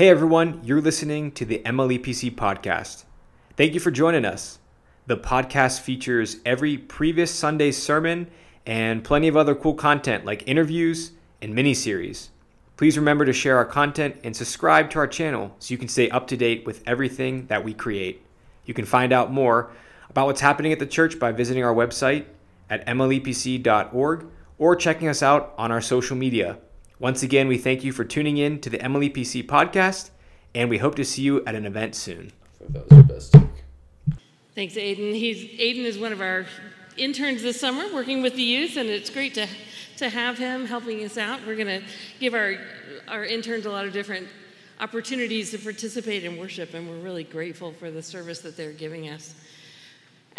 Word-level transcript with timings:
Hey 0.00 0.08
everyone, 0.08 0.62
you're 0.64 0.80
listening 0.80 1.30
to 1.32 1.44
the 1.44 1.60
MLEPC 1.66 2.34
podcast. 2.34 3.04
Thank 3.54 3.74
you 3.74 3.80
for 3.80 3.90
joining 3.90 4.24
us. 4.24 4.58
The 5.06 5.18
podcast 5.18 5.80
features 5.80 6.38
every 6.46 6.78
previous 6.78 7.30
Sunday's 7.30 7.76
sermon 7.76 8.30
and 8.64 9.04
plenty 9.04 9.28
of 9.28 9.36
other 9.36 9.54
cool 9.54 9.74
content 9.74 10.24
like 10.24 10.42
interviews 10.48 11.12
and 11.42 11.54
mini 11.54 11.74
series. 11.74 12.30
Please 12.78 12.96
remember 12.96 13.26
to 13.26 13.34
share 13.34 13.58
our 13.58 13.66
content 13.66 14.16
and 14.24 14.34
subscribe 14.34 14.88
to 14.88 14.98
our 15.00 15.06
channel 15.06 15.54
so 15.58 15.74
you 15.74 15.76
can 15.76 15.88
stay 15.88 16.08
up 16.08 16.26
to 16.28 16.36
date 16.38 16.64
with 16.64 16.82
everything 16.86 17.46
that 17.48 17.62
we 17.62 17.74
create. 17.74 18.24
You 18.64 18.72
can 18.72 18.86
find 18.86 19.12
out 19.12 19.30
more 19.30 19.70
about 20.08 20.24
what's 20.24 20.40
happening 20.40 20.72
at 20.72 20.78
the 20.78 20.86
church 20.86 21.18
by 21.18 21.30
visiting 21.32 21.62
our 21.62 21.74
website 21.74 22.24
at 22.70 22.86
mlepc.org 22.86 24.26
or 24.56 24.76
checking 24.76 25.08
us 25.08 25.22
out 25.22 25.52
on 25.58 25.70
our 25.70 25.82
social 25.82 26.16
media. 26.16 26.56
Once 27.00 27.22
again, 27.22 27.48
we 27.48 27.56
thank 27.56 27.82
you 27.82 27.92
for 27.92 28.04
tuning 28.04 28.36
in 28.36 28.60
to 28.60 28.68
the 28.68 28.76
MLEPC 28.76 29.46
podcast, 29.46 30.10
and 30.54 30.68
we 30.68 30.76
hope 30.76 30.94
to 30.96 31.02
see 31.02 31.22
you 31.22 31.42
at 31.46 31.54
an 31.54 31.64
event 31.64 31.94
soon. 31.94 32.30
That 32.68 32.86
was 32.90 32.92
your 32.92 33.02
best 33.04 33.32
take. 33.32 33.42
Thanks, 34.54 34.74
Aiden. 34.74 35.14
He's, 35.14 35.38
Aiden 35.58 35.86
is 35.86 35.98
one 35.98 36.12
of 36.12 36.20
our 36.20 36.44
interns 36.98 37.40
this 37.40 37.58
summer 37.58 37.84
working 37.94 38.20
with 38.20 38.34
the 38.34 38.42
youth, 38.42 38.76
and 38.76 38.90
it's 38.90 39.08
great 39.08 39.32
to, 39.32 39.46
to 39.96 40.10
have 40.10 40.36
him 40.36 40.66
helping 40.66 41.02
us 41.02 41.16
out. 41.16 41.40
We're 41.46 41.56
going 41.56 41.80
to 41.80 41.82
give 42.18 42.34
our, 42.34 42.56
our 43.08 43.24
interns 43.24 43.64
a 43.64 43.70
lot 43.70 43.86
of 43.86 43.94
different 43.94 44.28
opportunities 44.78 45.52
to 45.52 45.58
participate 45.58 46.24
in 46.24 46.36
worship, 46.36 46.74
and 46.74 46.86
we're 46.86 46.98
really 46.98 47.24
grateful 47.24 47.72
for 47.72 47.90
the 47.90 48.02
service 48.02 48.40
that 48.40 48.58
they're 48.58 48.72
giving 48.72 49.08
us. 49.08 49.34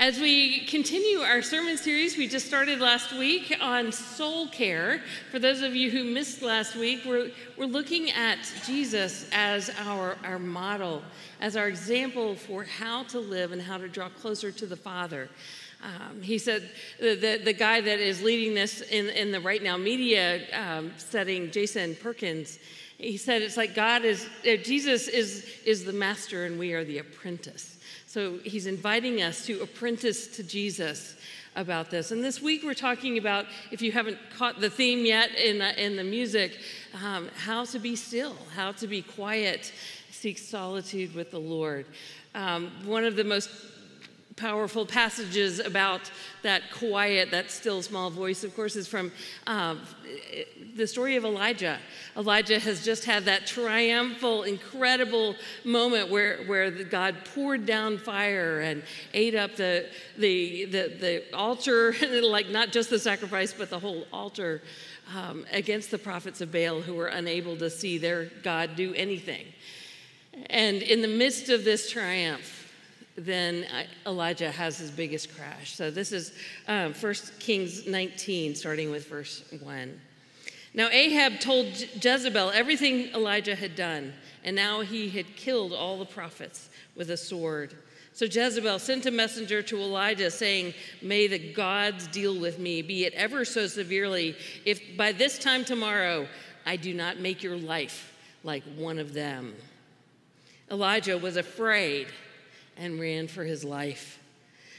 As 0.01 0.19
we 0.19 0.61
continue 0.65 1.19
our 1.19 1.43
sermon 1.43 1.77
series, 1.77 2.17
we 2.17 2.27
just 2.27 2.47
started 2.47 2.79
last 2.79 3.13
week 3.13 3.55
on 3.61 3.91
soul 3.91 4.47
care. 4.47 5.03
For 5.29 5.37
those 5.37 5.61
of 5.61 5.75
you 5.75 5.91
who 5.91 6.03
missed 6.03 6.41
last 6.41 6.75
week, 6.75 7.01
we're, 7.05 7.29
we're 7.55 7.67
looking 7.67 8.09
at 8.09 8.39
Jesus 8.65 9.29
as 9.31 9.69
our, 9.77 10.17
our 10.23 10.39
model, 10.39 11.03
as 11.39 11.55
our 11.55 11.67
example 11.67 12.33
for 12.33 12.63
how 12.63 13.03
to 13.03 13.19
live 13.19 13.51
and 13.51 13.61
how 13.61 13.77
to 13.77 13.87
draw 13.87 14.09
closer 14.09 14.51
to 14.51 14.65
the 14.65 14.75
Father. 14.75 15.29
Um, 15.83 16.23
he 16.23 16.39
said, 16.39 16.71
the, 16.99 17.13
the, 17.13 17.41
the, 17.43 17.53
guy 17.53 17.79
that 17.79 17.99
is 17.99 18.23
leading 18.23 18.55
this 18.55 18.81
in, 18.81 19.07
in 19.09 19.31
the 19.31 19.39
Right 19.39 19.61
Now 19.61 19.77
Media 19.77 20.41
um, 20.51 20.93
setting, 20.97 21.51
Jason 21.51 21.95
Perkins, 22.01 22.57
he 22.97 23.17
said 23.17 23.43
it's 23.43 23.57
like 23.57 23.75
God 23.75 24.03
is, 24.03 24.27
uh, 24.47 24.55
Jesus 24.63 25.07
is, 25.07 25.45
is 25.63 25.85
the 25.85 25.93
master 25.93 26.45
and 26.45 26.57
we 26.57 26.73
are 26.73 26.83
the 26.83 26.97
apprentice. 26.97 27.77
So 28.11 28.39
he's 28.43 28.67
inviting 28.67 29.21
us 29.21 29.45
to 29.45 29.61
apprentice 29.61 30.27
to 30.35 30.43
Jesus 30.43 31.15
about 31.55 31.89
this. 31.89 32.11
And 32.11 32.21
this 32.21 32.41
week 32.41 32.61
we're 32.61 32.73
talking 32.73 33.17
about, 33.17 33.45
if 33.71 33.81
you 33.81 33.93
haven't 33.93 34.17
caught 34.37 34.59
the 34.59 34.69
theme 34.69 35.05
yet 35.05 35.33
in 35.35 35.59
the, 35.59 35.81
in 35.81 35.95
the 35.95 36.03
music, 36.03 36.59
um, 37.01 37.29
how 37.37 37.63
to 37.63 37.79
be 37.79 37.95
still, 37.95 38.35
how 38.53 38.73
to 38.73 38.85
be 38.85 39.01
quiet, 39.01 39.71
seek 40.09 40.37
solitude 40.39 41.15
with 41.15 41.31
the 41.31 41.39
Lord. 41.39 41.85
Um, 42.35 42.73
one 42.83 43.05
of 43.05 43.15
the 43.15 43.23
most 43.23 43.49
powerful 44.35 44.85
passages 44.85 45.59
about 45.59 46.09
that 46.41 46.71
quiet, 46.71 47.31
that 47.31 47.51
still 47.51 47.81
small 47.81 48.09
voice, 48.09 48.43
of 48.43 48.55
course, 48.55 48.75
is 48.75 48.87
from 48.87 49.11
uh, 49.45 49.75
the 50.75 50.87
story 50.87 51.15
of 51.15 51.25
Elijah. 51.25 51.77
Elijah 52.15 52.59
has 52.59 52.83
just 52.83 53.05
had 53.05 53.25
that 53.25 53.45
triumphal, 53.45 54.43
incredible 54.43 55.35
moment 55.63 56.09
where, 56.09 56.43
where 56.45 56.71
God 56.71 57.15
poured 57.35 57.65
down 57.65 57.97
fire 57.97 58.61
and 58.61 58.83
ate 59.13 59.35
up 59.35 59.55
the, 59.55 59.87
the, 60.17 60.65
the, 60.65 60.95
the 60.99 61.35
altar, 61.35 61.93
like 62.21 62.49
not 62.49 62.71
just 62.71 62.89
the 62.89 62.99
sacrifice, 62.99 63.53
but 63.53 63.69
the 63.69 63.79
whole 63.79 64.05
altar 64.13 64.61
um, 65.15 65.45
against 65.51 65.91
the 65.91 65.97
prophets 65.97 66.41
of 66.41 66.51
Baal 66.51 66.81
who 66.81 66.95
were 66.95 67.07
unable 67.07 67.57
to 67.57 67.69
see 67.69 67.97
their 67.97 68.25
God 68.43 68.75
do 68.75 68.93
anything. 68.93 69.45
And 70.49 70.81
in 70.81 71.01
the 71.01 71.07
midst 71.07 71.49
of 71.49 71.65
this 71.65 71.89
triumph, 71.89 72.60
then 73.15 73.65
Elijah 74.05 74.51
has 74.51 74.77
his 74.77 74.91
biggest 74.91 75.35
crash. 75.35 75.75
So 75.75 75.91
this 75.91 76.11
is 76.11 76.33
um, 76.67 76.93
1 76.93 77.13
Kings 77.39 77.87
19, 77.87 78.55
starting 78.55 78.91
with 78.91 79.07
verse 79.07 79.43
1. 79.61 79.99
Now 80.73 80.87
Ahab 80.87 81.39
told 81.39 81.67
Jezebel 82.01 82.51
everything 82.51 83.13
Elijah 83.13 83.55
had 83.55 83.75
done, 83.75 84.13
and 84.43 84.55
now 84.55 84.81
he 84.81 85.09
had 85.09 85.35
killed 85.35 85.73
all 85.73 85.99
the 85.99 86.05
prophets 86.05 86.69
with 86.95 87.09
a 87.09 87.17
sword. 87.17 87.75
So 88.13 88.25
Jezebel 88.25 88.79
sent 88.79 89.05
a 89.05 89.11
messenger 89.11 89.61
to 89.63 89.77
Elijah 89.77 90.31
saying, 90.31 90.73
May 91.01 91.27
the 91.27 91.39
gods 91.39 92.07
deal 92.07 92.39
with 92.39 92.59
me, 92.59 92.81
be 92.81 93.05
it 93.05 93.13
ever 93.13 93.43
so 93.45 93.67
severely, 93.67 94.35
if 94.65 94.97
by 94.97 95.11
this 95.11 95.37
time 95.37 95.65
tomorrow 95.65 96.27
I 96.65 96.75
do 96.75 96.93
not 96.93 97.19
make 97.19 97.43
your 97.43 97.57
life 97.57 98.13
like 98.43 98.63
one 98.75 98.99
of 98.99 99.13
them. 99.13 99.55
Elijah 100.69 101.17
was 101.17 101.35
afraid 101.35 102.07
and 102.77 102.99
ran 102.99 103.27
for 103.27 103.43
his 103.43 103.63
life. 103.63 104.19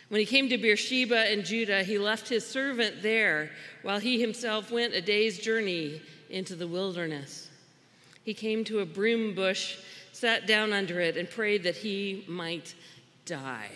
When 0.08 0.18
he 0.18 0.26
came 0.26 0.48
to 0.50 0.58
Beersheba 0.58 1.32
in 1.32 1.42
Judah, 1.42 1.82
he 1.82 1.98
left 1.98 2.28
his 2.28 2.46
servant 2.46 3.02
there 3.02 3.50
while 3.82 3.98
he 3.98 4.20
himself 4.20 4.70
went 4.70 4.92
a 4.92 5.00
day's 5.00 5.38
journey 5.38 6.02
into 6.28 6.54
the 6.54 6.66
wilderness. 6.66 7.48
He 8.22 8.34
came 8.34 8.64
to 8.64 8.80
a 8.80 8.86
broom 8.86 9.34
bush, 9.34 9.78
sat 10.12 10.46
down 10.46 10.72
under 10.72 11.00
it, 11.00 11.16
and 11.16 11.30
prayed 11.30 11.62
that 11.62 11.76
he 11.76 12.24
might 12.28 12.74
die. 13.24 13.70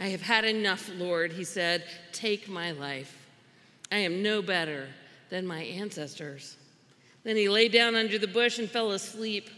I 0.00 0.08
have 0.08 0.22
had 0.22 0.44
enough, 0.44 0.90
Lord, 0.96 1.32
he 1.32 1.44
said. 1.44 1.84
Take 2.12 2.48
my 2.48 2.72
life. 2.72 3.16
I 3.92 3.98
am 3.98 4.22
no 4.22 4.42
better 4.42 4.88
than 5.30 5.46
my 5.46 5.62
ancestors. 5.62 6.56
Then 7.24 7.36
he 7.36 7.48
lay 7.48 7.68
down 7.68 7.94
under 7.94 8.18
the 8.18 8.26
bush 8.26 8.58
and 8.58 8.68
fell 8.68 8.90
asleep. 8.90 9.48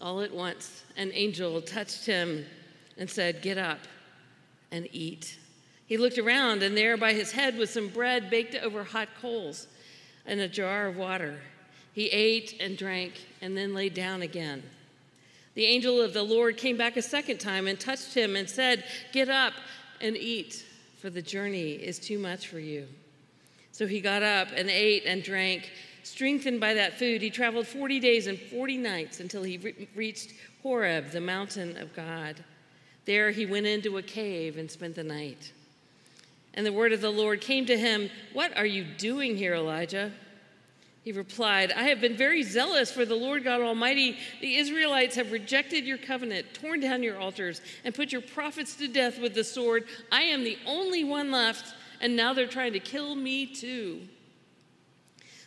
All 0.00 0.22
at 0.22 0.32
once, 0.32 0.82
an 0.96 1.10
angel 1.12 1.60
touched 1.60 2.06
him 2.06 2.46
and 2.96 3.08
said, 3.08 3.42
Get 3.42 3.58
up 3.58 3.80
and 4.70 4.88
eat. 4.92 5.38
He 5.86 5.96
looked 5.96 6.18
around, 6.18 6.62
and 6.62 6.76
there 6.76 6.96
by 6.96 7.12
his 7.12 7.32
head 7.32 7.58
was 7.58 7.70
some 7.70 7.88
bread 7.88 8.30
baked 8.30 8.54
over 8.54 8.84
hot 8.84 9.08
coals 9.20 9.66
and 10.24 10.40
a 10.40 10.48
jar 10.48 10.86
of 10.86 10.96
water. 10.96 11.40
He 11.92 12.06
ate 12.06 12.56
and 12.60 12.78
drank 12.78 13.14
and 13.42 13.56
then 13.56 13.74
lay 13.74 13.88
down 13.88 14.22
again. 14.22 14.62
The 15.54 15.64
angel 15.66 16.00
of 16.00 16.14
the 16.14 16.22
Lord 16.22 16.56
came 16.56 16.76
back 16.76 16.96
a 16.96 17.02
second 17.02 17.38
time 17.38 17.66
and 17.66 17.78
touched 17.78 18.14
him 18.14 18.36
and 18.36 18.48
said, 18.48 18.84
Get 19.12 19.28
up 19.28 19.52
and 20.00 20.16
eat, 20.16 20.64
for 21.00 21.10
the 21.10 21.22
journey 21.22 21.72
is 21.72 21.98
too 21.98 22.18
much 22.18 22.46
for 22.46 22.60
you. 22.60 22.86
So 23.72 23.86
he 23.86 24.00
got 24.00 24.22
up 24.22 24.48
and 24.54 24.70
ate 24.70 25.04
and 25.06 25.22
drank. 25.22 25.70
Strengthened 26.02 26.60
by 26.60 26.74
that 26.74 26.98
food, 26.98 27.22
he 27.22 27.30
traveled 27.30 27.66
40 27.66 28.00
days 28.00 28.26
and 28.26 28.38
40 28.38 28.76
nights 28.78 29.20
until 29.20 29.42
he 29.42 29.58
re- 29.58 29.88
reached 29.94 30.32
Horeb, 30.62 31.10
the 31.10 31.20
mountain 31.20 31.76
of 31.76 31.94
God. 31.94 32.42
There 33.04 33.30
he 33.30 33.46
went 33.46 33.66
into 33.66 33.98
a 33.98 34.02
cave 34.02 34.56
and 34.56 34.70
spent 34.70 34.94
the 34.94 35.04
night. 35.04 35.52
And 36.54 36.66
the 36.66 36.72
word 36.72 36.92
of 36.92 37.00
the 37.00 37.10
Lord 37.10 37.40
came 37.40 37.66
to 37.66 37.78
him 37.78 38.10
What 38.32 38.56
are 38.56 38.66
you 38.66 38.84
doing 38.84 39.36
here, 39.36 39.54
Elijah? 39.54 40.12
He 41.02 41.12
replied, 41.12 41.72
I 41.72 41.84
have 41.84 42.00
been 42.00 42.16
very 42.16 42.42
zealous 42.42 42.92
for 42.92 43.06
the 43.06 43.14
Lord 43.14 43.42
God 43.44 43.62
Almighty. 43.62 44.18
The 44.42 44.56
Israelites 44.56 45.16
have 45.16 45.32
rejected 45.32 45.86
your 45.86 45.96
covenant, 45.96 46.52
torn 46.52 46.80
down 46.80 47.02
your 47.02 47.18
altars, 47.18 47.62
and 47.84 47.94
put 47.94 48.12
your 48.12 48.20
prophets 48.20 48.76
to 48.76 48.86
death 48.86 49.18
with 49.18 49.34
the 49.34 49.44
sword. 49.44 49.84
I 50.12 50.22
am 50.22 50.44
the 50.44 50.58
only 50.66 51.04
one 51.04 51.30
left, 51.30 51.74
and 52.02 52.14
now 52.14 52.34
they're 52.34 52.46
trying 52.46 52.74
to 52.74 52.80
kill 52.80 53.14
me 53.14 53.46
too. 53.46 54.02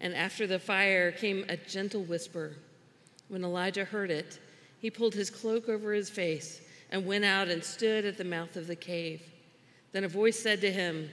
And 0.00 0.14
after 0.14 0.46
the 0.46 0.58
fire 0.58 1.12
came 1.12 1.44
a 1.48 1.56
gentle 1.56 2.02
whisper. 2.02 2.56
When 3.28 3.44
Elijah 3.44 3.84
heard 3.84 4.10
it, 4.10 4.38
he 4.80 4.90
pulled 4.90 5.14
his 5.14 5.30
cloak 5.30 5.68
over 5.68 5.92
his 5.92 6.08
face 6.08 6.60
and 6.90 7.06
went 7.06 7.24
out 7.24 7.48
and 7.48 7.62
stood 7.62 8.04
at 8.04 8.16
the 8.16 8.24
mouth 8.24 8.56
of 8.56 8.66
the 8.66 8.76
cave. 8.76 9.22
Then 9.92 10.04
a 10.04 10.08
voice 10.08 10.38
said 10.38 10.60
to 10.62 10.72
him, 10.72 11.10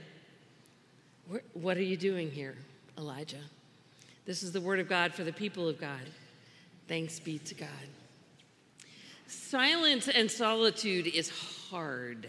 What 1.53 1.77
are 1.77 1.83
you 1.83 1.97
doing 1.97 2.31
here, 2.31 2.55
Elijah? 2.97 3.43
This 4.25 4.43
is 4.43 4.51
the 4.51 4.61
word 4.61 4.79
of 4.79 4.89
God 4.89 5.13
for 5.13 5.23
the 5.23 5.33
people 5.33 5.67
of 5.67 5.79
God. 5.79 6.01
Thanks 6.87 7.19
be 7.19 7.39
to 7.39 7.55
God. 7.55 7.69
Silence 9.27 10.07
and 10.07 10.31
solitude 10.31 11.07
is 11.07 11.29
hard. 11.69 12.27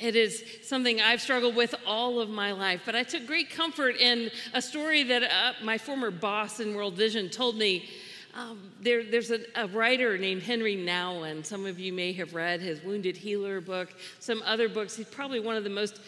It 0.00 0.16
is 0.16 0.42
something 0.62 1.00
I've 1.00 1.20
struggled 1.20 1.54
with 1.54 1.74
all 1.86 2.20
of 2.20 2.28
my 2.28 2.52
life, 2.52 2.82
but 2.84 2.96
I 2.96 3.02
took 3.02 3.26
great 3.26 3.50
comfort 3.50 3.96
in 3.96 4.30
a 4.54 4.62
story 4.62 5.02
that 5.04 5.22
uh, 5.22 5.52
my 5.62 5.78
former 5.78 6.10
boss 6.10 6.60
in 6.60 6.74
World 6.74 6.94
Vision 6.94 7.28
told 7.28 7.56
me 7.56 7.88
um, 8.34 8.72
there, 8.80 9.04
there's 9.04 9.30
a, 9.30 9.40
a, 9.54 9.66
writer 9.66 10.16
named 10.16 10.42
Henry 10.42 10.74
Nouwen. 10.74 11.44
Some 11.44 11.66
of 11.66 11.78
you 11.78 11.92
may 11.92 12.14
have 12.14 12.32
read 12.32 12.62
his 12.62 12.82
Wounded 12.82 13.14
Healer 13.14 13.60
book, 13.60 13.92
some 14.20 14.42
other 14.46 14.70
books. 14.70 14.96
He's 14.96 15.06
probably 15.06 15.38
one 15.38 15.54
of 15.54 15.64
the 15.64 15.70
most 15.70 16.00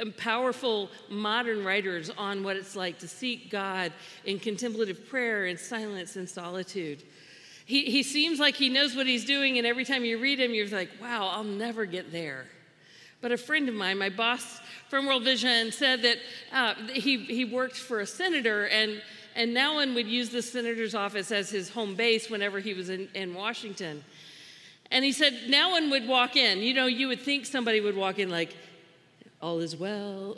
uh, 0.00 0.10
powerful 0.16 0.90
modern 1.08 1.64
writers 1.64 2.08
on 2.10 2.44
what 2.44 2.56
it's 2.56 2.76
like 2.76 3.00
to 3.00 3.08
seek 3.08 3.50
God 3.50 3.92
in 4.24 4.38
contemplative 4.38 5.08
prayer, 5.08 5.46
and 5.46 5.58
silence, 5.58 6.14
and 6.14 6.28
solitude. 6.28 7.02
He, 7.66 7.84
he 7.86 8.04
seems 8.04 8.38
like 8.38 8.54
he 8.54 8.68
knows 8.68 8.94
what 8.94 9.08
he's 9.08 9.24
doing, 9.24 9.58
and 9.58 9.66
every 9.66 9.84
time 9.84 10.04
you 10.04 10.18
read 10.18 10.38
him, 10.38 10.54
you're 10.54 10.68
like, 10.68 10.90
wow, 11.02 11.30
I'll 11.32 11.42
never 11.42 11.84
get 11.84 12.12
there. 12.12 12.46
But 13.20 13.32
a 13.32 13.36
friend 13.36 13.68
of 13.68 13.74
mine, 13.74 13.98
my 13.98 14.08
boss 14.08 14.60
from 14.88 15.06
World 15.06 15.24
Vision, 15.24 15.72
said 15.72 16.02
that 16.02 16.18
uh, 16.52 16.74
he, 16.92 17.18
he 17.18 17.44
worked 17.44 17.76
for 17.76 18.00
a 18.00 18.06
senator, 18.06 18.66
and 18.66 19.02
and 19.36 19.56
Nouwen 19.56 19.94
would 19.94 20.06
use 20.08 20.30
the 20.30 20.42
senator's 20.42 20.94
office 20.94 21.30
as 21.30 21.50
his 21.50 21.70
home 21.70 21.94
base 21.94 22.28
whenever 22.28 22.58
he 22.58 22.74
was 22.74 22.90
in, 22.90 23.08
in 23.14 23.34
Washington. 23.34 24.04
And 24.90 25.04
he 25.04 25.12
said, 25.12 25.34
Nouwen 25.48 25.90
would 25.90 26.08
walk 26.08 26.36
in. 26.36 26.58
You 26.58 26.74
know, 26.74 26.86
you 26.86 27.08
would 27.08 27.20
think 27.20 27.46
somebody 27.46 27.80
would 27.80 27.96
walk 27.96 28.18
in 28.18 28.28
like, 28.28 28.56
all 29.40 29.60
is 29.60 29.76
well. 29.76 30.36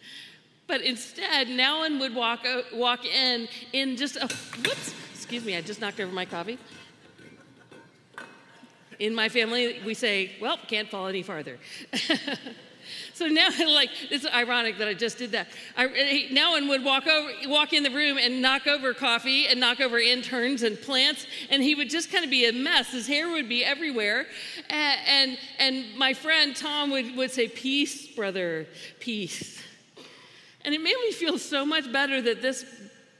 but 0.66 0.80
instead, 0.80 1.48
Nouwen 1.48 1.98
would 2.00 2.14
walk, 2.14 2.46
uh, 2.46 2.62
walk 2.72 3.04
in 3.04 3.48
in 3.72 3.96
just 3.96 4.16
a, 4.16 4.28
whoops, 4.28 4.94
excuse 5.12 5.44
me, 5.44 5.56
I 5.56 5.60
just 5.60 5.80
knocked 5.80 5.98
over 6.00 6.12
my 6.12 6.24
coffee. 6.24 6.58
In 9.00 9.14
my 9.14 9.28
family, 9.28 9.80
we 9.84 9.94
say, 9.94 10.32
well, 10.40 10.58
can't 10.68 10.88
fall 10.88 11.08
any 11.08 11.22
farther. 11.22 11.58
So 13.14 13.26
now, 13.26 13.50
like, 13.66 13.90
it's 14.10 14.26
ironic 14.26 14.78
that 14.78 14.88
I 14.88 14.94
just 14.94 15.18
did 15.18 15.32
that. 15.32 15.48
I, 15.76 16.28
Nouwen 16.32 16.68
would 16.68 16.84
walk 16.84 17.06
over, 17.06 17.30
walk 17.46 17.72
in 17.72 17.82
the 17.82 17.90
room 17.90 18.18
and 18.18 18.40
knock 18.40 18.66
over 18.66 18.94
coffee 18.94 19.46
and 19.46 19.60
knock 19.60 19.80
over 19.80 19.98
interns 19.98 20.62
and 20.62 20.80
plants, 20.80 21.26
and 21.50 21.62
he 21.62 21.74
would 21.74 21.90
just 21.90 22.10
kind 22.10 22.24
of 22.24 22.30
be 22.30 22.46
a 22.46 22.52
mess. 22.52 22.92
His 22.92 23.06
hair 23.06 23.30
would 23.30 23.48
be 23.48 23.64
everywhere, 23.64 24.26
and 24.68 25.00
and, 25.06 25.38
and 25.58 25.96
my 25.96 26.14
friend 26.14 26.56
Tom 26.56 26.90
would, 26.90 27.16
would 27.16 27.30
say, 27.30 27.48
"Peace, 27.48 28.06
brother, 28.06 28.66
peace," 29.00 29.62
and 30.64 30.74
it 30.74 30.80
made 30.80 30.96
me 31.04 31.12
feel 31.12 31.38
so 31.38 31.66
much 31.66 31.92
better 31.92 32.20
that 32.22 32.42
this 32.42 32.64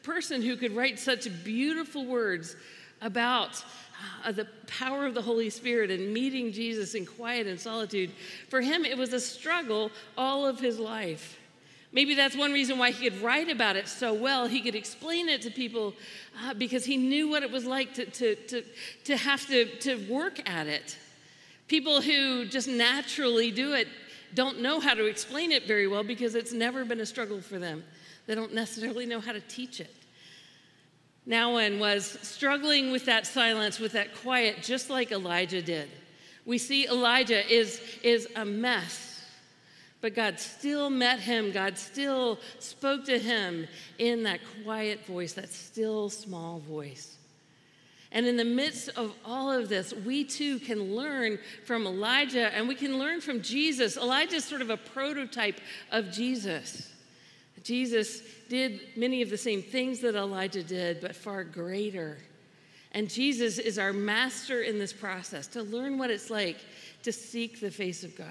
person 0.02 0.40
who 0.42 0.56
could 0.56 0.74
write 0.74 0.98
such 0.98 1.28
beautiful 1.44 2.06
words 2.06 2.56
about 3.02 3.62
uh, 4.24 4.32
the 4.32 4.46
power 4.66 5.06
of 5.06 5.14
the 5.14 5.22
Holy 5.22 5.50
Spirit 5.50 5.90
and 5.90 6.12
meeting 6.12 6.52
Jesus 6.52 6.94
in 6.94 7.06
quiet 7.06 7.46
and 7.46 7.58
solitude, 7.58 8.10
for 8.48 8.60
him 8.60 8.84
it 8.84 8.96
was 8.96 9.12
a 9.12 9.20
struggle 9.20 9.90
all 10.16 10.46
of 10.46 10.60
his 10.60 10.78
life. 10.78 11.38
Maybe 11.92 12.14
that's 12.14 12.36
one 12.36 12.52
reason 12.52 12.78
why 12.78 12.92
he 12.92 13.10
could 13.10 13.20
write 13.20 13.48
about 13.48 13.74
it 13.74 13.88
so 13.88 14.14
well. 14.14 14.46
He 14.46 14.60
could 14.60 14.76
explain 14.76 15.28
it 15.28 15.42
to 15.42 15.50
people 15.50 15.94
uh, 16.44 16.54
because 16.54 16.84
he 16.84 16.96
knew 16.96 17.28
what 17.28 17.42
it 17.42 17.50
was 17.50 17.64
like 17.64 17.94
to, 17.94 18.04
to, 18.06 18.34
to, 18.36 18.64
to 19.04 19.16
have 19.16 19.44
to, 19.48 19.64
to 19.78 19.96
work 20.08 20.48
at 20.48 20.68
it. 20.68 20.96
People 21.66 22.00
who 22.00 22.46
just 22.46 22.68
naturally 22.68 23.50
do 23.50 23.72
it 23.72 23.88
don't 24.34 24.60
know 24.60 24.78
how 24.78 24.94
to 24.94 25.06
explain 25.06 25.50
it 25.50 25.66
very 25.66 25.88
well 25.88 26.04
because 26.04 26.36
it's 26.36 26.52
never 26.52 26.84
been 26.84 27.00
a 27.00 27.06
struggle 27.06 27.40
for 27.40 27.58
them. 27.58 27.82
They 28.26 28.36
don't 28.36 28.54
necessarily 28.54 29.06
know 29.06 29.20
how 29.20 29.32
to 29.32 29.40
teach 29.40 29.80
it. 29.80 29.92
Nouwen 31.28 31.78
was 31.78 32.18
struggling 32.22 32.90
with 32.90 33.04
that 33.06 33.26
silence, 33.26 33.78
with 33.78 33.92
that 33.92 34.14
quiet, 34.16 34.62
just 34.62 34.90
like 34.90 35.12
Elijah 35.12 35.62
did. 35.62 35.88
We 36.46 36.58
see 36.58 36.86
Elijah 36.86 37.46
is, 37.52 37.80
is 38.02 38.26
a 38.34 38.44
mess, 38.44 39.22
but 40.00 40.14
God 40.14 40.40
still 40.40 40.88
met 40.88 41.20
him. 41.20 41.52
God 41.52 41.76
still 41.76 42.38
spoke 42.58 43.04
to 43.04 43.18
him 43.18 43.68
in 43.98 44.22
that 44.22 44.40
quiet 44.64 45.04
voice, 45.06 45.34
that 45.34 45.52
still 45.52 46.08
small 46.08 46.58
voice. 46.60 47.18
And 48.12 48.26
in 48.26 48.36
the 48.36 48.44
midst 48.44 48.88
of 48.90 49.14
all 49.24 49.52
of 49.52 49.68
this, 49.68 49.92
we 49.92 50.24
too 50.24 50.58
can 50.58 50.96
learn 50.96 51.38
from 51.64 51.86
Elijah 51.86 52.52
and 52.54 52.66
we 52.66 52.74
can 52.74 52.98
learn 52.98 53.20
from 53.20 53.40
Jesus. 53.40 53.96
Elijah 53.96 54.36
is 54.36 54.44
sort 54.44 54.62
of 54.62 54.70
a 54.70 54.76
prototype 54.76 55.60
of 55.92 56.10
Jesus. 56.10 56.92
Jesus 57.62 58.22
did 58.48 58.80
many 58.96 59.22
of 59.22 59.30
the 59.30 59.38
same 59.38 59.62
things 59.62 60.00
that 60.00 60.14
Elijah 60.14 60.62
did, 60.62 61.00
but 61.00 61.14
far 61.14 61.44
greater. 61.44 62.18
And 62.92 63.08
Jesus 63.08 63.58
is 63.58 63.78
our 63.78 63.92
master 63.92 64.62
in 64.62 64.78
this 64.78 64.92
process 64.92 65.46
to 65.48 65.62
learn 65.62 65.98
what 65.98 66.10
it's 66.10 66.30
like 66.30 66.58
to 67.02 67.12
seek 67.12 67.60
the 67.60 67.70
face 67.70 68.02
of 68.02 68.16
God. 68.16 68.26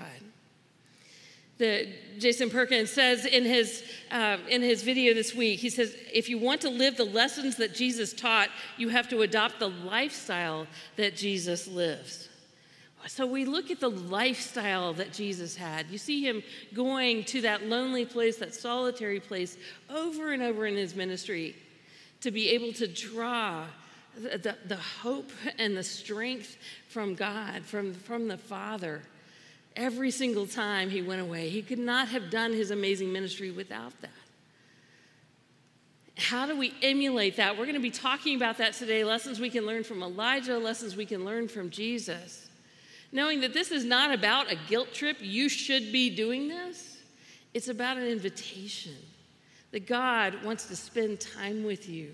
The, 1.57 1.89
Jason 2.17 2.49
Perkins 2.49 2.89
says 2.89 3.25
in 3.25 3.43
his, 3.43 3.83
uh, 4.11 4.37
in 4.49 4.61
his 4.61 4.81
video 4.81 5.13
this 5.13 5.35
week, 5.35 5.59
he 5.59 5.69
says, 5.69 5.93
if 6.13 6.29
you 6.29 6.37
want 6.37 6.61
to 6.61 6.69
live 6.69 6.95
the 6.95 7.03
lessons 7.03 7.57
that 7.57 7.75
Jesus 7.75 8.13
taught, 8.13 8.47
you 8.77 8.87
have 8.89 9.09
to 9.09 9.21
adopt 9.23 9.59
the 9.59 9.67
lifestyle 9.69 10.67
that 10.95 11.17
Jesus 11.17 11.67
lives. 11.67 12.28
So 13.07 13.25
we 13.25 13.46
look 13.46 13.72
at 13.72 13.80
the 13.80 13.90
lifestyle 13.90 14.94
that 14.94 15.13
Jesus 15.13 15.56
had. 15.56 15.88
You 15.90 15.98
see 15.98 16.22
him 16.22 16.44
going 16.74 17.24
to 17.25 17.42
that 17.42 17.66
lonely 17.66 18.06
place, 18.06 18.38
that 18.38 18.54
solitary 18.54 19.19
place, 19.19 19.57
over 19.90 20.34
and 20.34 20.44
over 20.44 20.66
in 20.66 20.75
his 20.75 20.96
ministry 20.96 21.56
to 22.22 22.31
be 22.31 22.50
able 22.50 22.74
to 22.74 22.88
draw 22.88 23.66
the, 24.18 24.57
the, 24.66 24.75
hope 24.75 25.31
and 25.57 25.78
the 25.78 25.84
strength 25.84 26.57
from 26.90 27.16
God, 27.16 27.63
from, 27.63 27.94
from 27.94 28.28
the 28.28 28.38
Father. 28.38 29.01
Every 29.78 30.12
single 30.12 30.46
time 30.46 30.90
he 30.90 31.01
went 31.01 31.22
away, 31.22 31.48
he 31.50 31.62
could 31.62 31.80
not 31.80 32.10
have 32.10 32.30
done 32.30 32.51
his 32.51 32.69
amazing 32.69 33.13
ministry 33.13 33.50
without 33.50 33.94
that. 34.01 34.10
How 36.18 36.46
do 36.46 36.57
we 36.57 36.74
emulate 36.81 37.38
that? 37.38 37.57
We're 37.57 37.63
going 37.63 37.75
to 37.75 37.81
be 37.81 37.92
talking 37.92 38.36
about 38.36 38.57
that 38.57 38.74
today 38.74 39.06
lessons 39.06 39.40
we 39.40 39.50
can 39.50 39.66
learn 39.66 39.86
from 39.86 40.04
Elijah, 40.04 40.57
lessons 40.57 40.98
we 40.98 41.06
can 41.06 41.24
learn 41.24 41.48
from 41.48 41.69
Jesus 41.69 42.49
knowing 43.11 43.41
that 43.41 43.53
this 43.53 43.71
is 43.71 43.85
not 43.85 44.13
about 44.13 44.51
a 44.51 44.57
guilt 44.67 44.94
trip, 44.94 45.17
you 45.19 45.50
should 45.50 45.91
be 45.91 46.09
doing 46.09 46.47
this. 46.47 46.97
It's 47.53 47.67
about 47.67 47.97
an 47.97 48.06
invitation 48.06 48.95
that 49.71 49.88
God 49.88 50.44
wants 50.44 50.67
to 50.67 50.75
spend 50.75 51.19
time 51.19 51.63
with 51.63 51.89
you. 51.89 52.11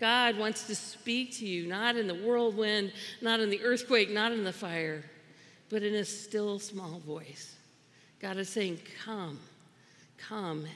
God 0.00 0.36
wants 0.36 0.66
to 0.66 0.74
speak 0.74 1.36
to 1.36 1.46
you, 1.46 1.68
not 1.68 1.96
in 1.96 2.08
the 2.08 2.14
whirlwind, 2.14 2.92
not 3.20 3.38
in 3.38 3.50
the 3.50 3.62
earthquake, 3.62 4.10
not 4.10 4.32
in 4.32 4.42
the 4.42 4.52
fire, 4.52 5.04
but 5.68 5.82
in 5.82 5.94
a 5.94 6.04
still 6.04 6.58
small 6.58 6.98
voice. 6.98 7.54
God 8.20 8.36
is 8.36 8.48
saying, 8.48 8.80
Come, 9.04 9.38
come, 10.18 10.66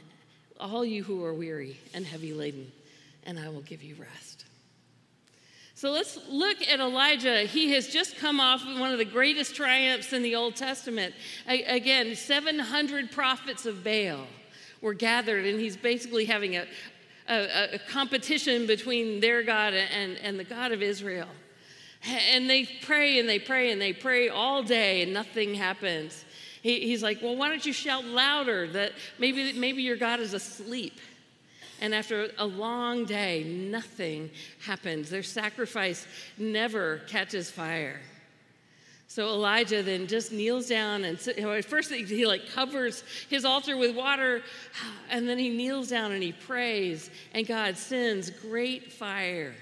all 0.60 0.84
you 0.84 1.02
who 1.02 1.24
are 1.24 1.34
weary 1.34 1.76
and 1.92 2.06
heavy 2.06 2.32
laden, 2.32 2.70
and 3.24 3.38
I 3.38 3.48
will 3.48 3.62
give 3.62 3.82
you 3.82 3.96
rest. 3.96 4.35
So 5.76 5.90
let's 5.90 6.18
look 6.30 6.66
at 6.66 6.80
Elijah. 6.80 7.40
He 7.40 7.72
has 7.72 7.88
just 7.88 8.16
come 8.16 8.40
off 8.40 8.64
one 8.64 8.92
of 8.92 8.98
the 8.98 9.04
greatest 9.04 9.54
triumphs 9.54 10.14
in 10.14 10.22
the 10.22 10.34
Old 10.34 10.56
Testament. 10.56 11.14
I, 11.46 11.56
again, 11.66 12.16
700 12.16 13.12
prophets 13.12 13.66
of 13.66 13.84
Baal 13.84 14.26
were 14.80 14.94
gathered, 14.94 15.44
and 15.44 15.60
he's 15.60 15.76
basically 15.76 16.24
having 16.24 16.56
a, 16.56 16.64
a, 17.28 17.74
a 17.74 17.78
competition 17.90 18.66
between 18.66 19.20
their 19.20 19.42
God 19.42 19.74
and, 19.74 20.16
and 20.16 20.40
the 20.40 20.44
God 20.44 20.72
of 20.72 20.80
Israel. 20.80 21.28
And 22.30 22.48
they 22.48 22.64
pray 22.64 23.18
and 23.18 23.28
they 23.28 23.38
pray 23.38 23.70
and 23.70 23.78
they 23.78 23.92
pray 23.92 24.30
all 24.30 24.62
day, 24.62 25.02
and 25.02 25.12
nothing 25.12 25.54
happens. 25.54 26.24
He, 26.62 26.80
he's 26.86 27.02
like, 27.02 27.20
Well, 27.20 27.36
why 27.36 27.50
don't 27.50 27.66
you 27.66 27.74
shout 27.74 28.06
louder 28.06 28.66
that 28.68 28.92
maybe, 29.18 29.52
maybe 29.52 29.82
your 29.82 29.96
God 29.96 30.20
is 30.20 30.32
asleep? 30.32 30.98
And 31.80 31.94
after 31.94 32.30
a 32.38 32.46
long 32.46 33.04
day, 33.04 33.44
nothing 33.44 34.30
happens. 34.64 35.10
Their 35.10 35.22
sacrifice 35.22 36.06
never 36.38 36.98
catches 37.08 37.50
fire. 37.50 38.00
So 39.08 39.28
Elijah 39.28 39.82
then 39.82 40.06
just 40.08 40.32
kneels 40.32 40.68
down 40.68 41.04
and 41.04 41.18
know, 41.38 41.62
first 41.62 41.92
he 41.92 42.26
like 42.26 42.50
covers 42.50 43.04
his 43.30 43.44
altar 43.44 43.76
with 43.76 43.94
water, 43.94 44.42
and 45.10 45.28
then 45.28 45.38
he 45.38 45.48
kneels 45.48 45.88
down 45.88 46.12
and 46.12 46.22
he 46.22 46.32
prays, 46.32 47.10
and 47.32 47.46
God 47.46 47.76
sends 47.76 48.30
great 48.30 48.92
fire. 48.92 49.54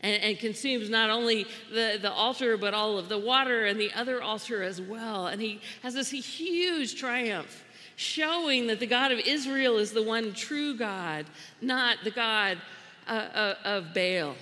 And, 0.00 0.22
and, 0.22 0.38
consumes 0.38 0.90
not 0.90 1.08
only 1.08 1.46
the, 1.72 1.98
the 1.98 2.12
altar, 2.12 2.58
but 2.58 2.74
all 2.74 2.98
of 2.98 3.08
the 3.08 3.16
water 3.16 3.64
and 3.64 3.80
the 3.80 3.90
other 3.94 4.22
altar 4.22 4.62
as 4.62 4.78
well. 4.78 5.28
And 5.28 5.40
he 5.40 5.62
has 5.82 5.94
this 5.94 6.10
huge 6.10 6.96
triumph 6.96 7.63
showing 7.96 8.66
that 8.66 8.80
the 8.80 8.86
God 8.86 9.12
of 9.12 9.18
Israel 9.18 9.78
is 9.78 9.92
the 9.92 10.02
one 10.02 10.32
true 10.34 10.76
God, 10.76 11.26
not 11.60 11.98
the 12.04 12.10
God 12.10 12.58
uh, 13.06 13.10
uh, 13.10 13.54
of 13.64 13.94
Baal. 13.94 14.34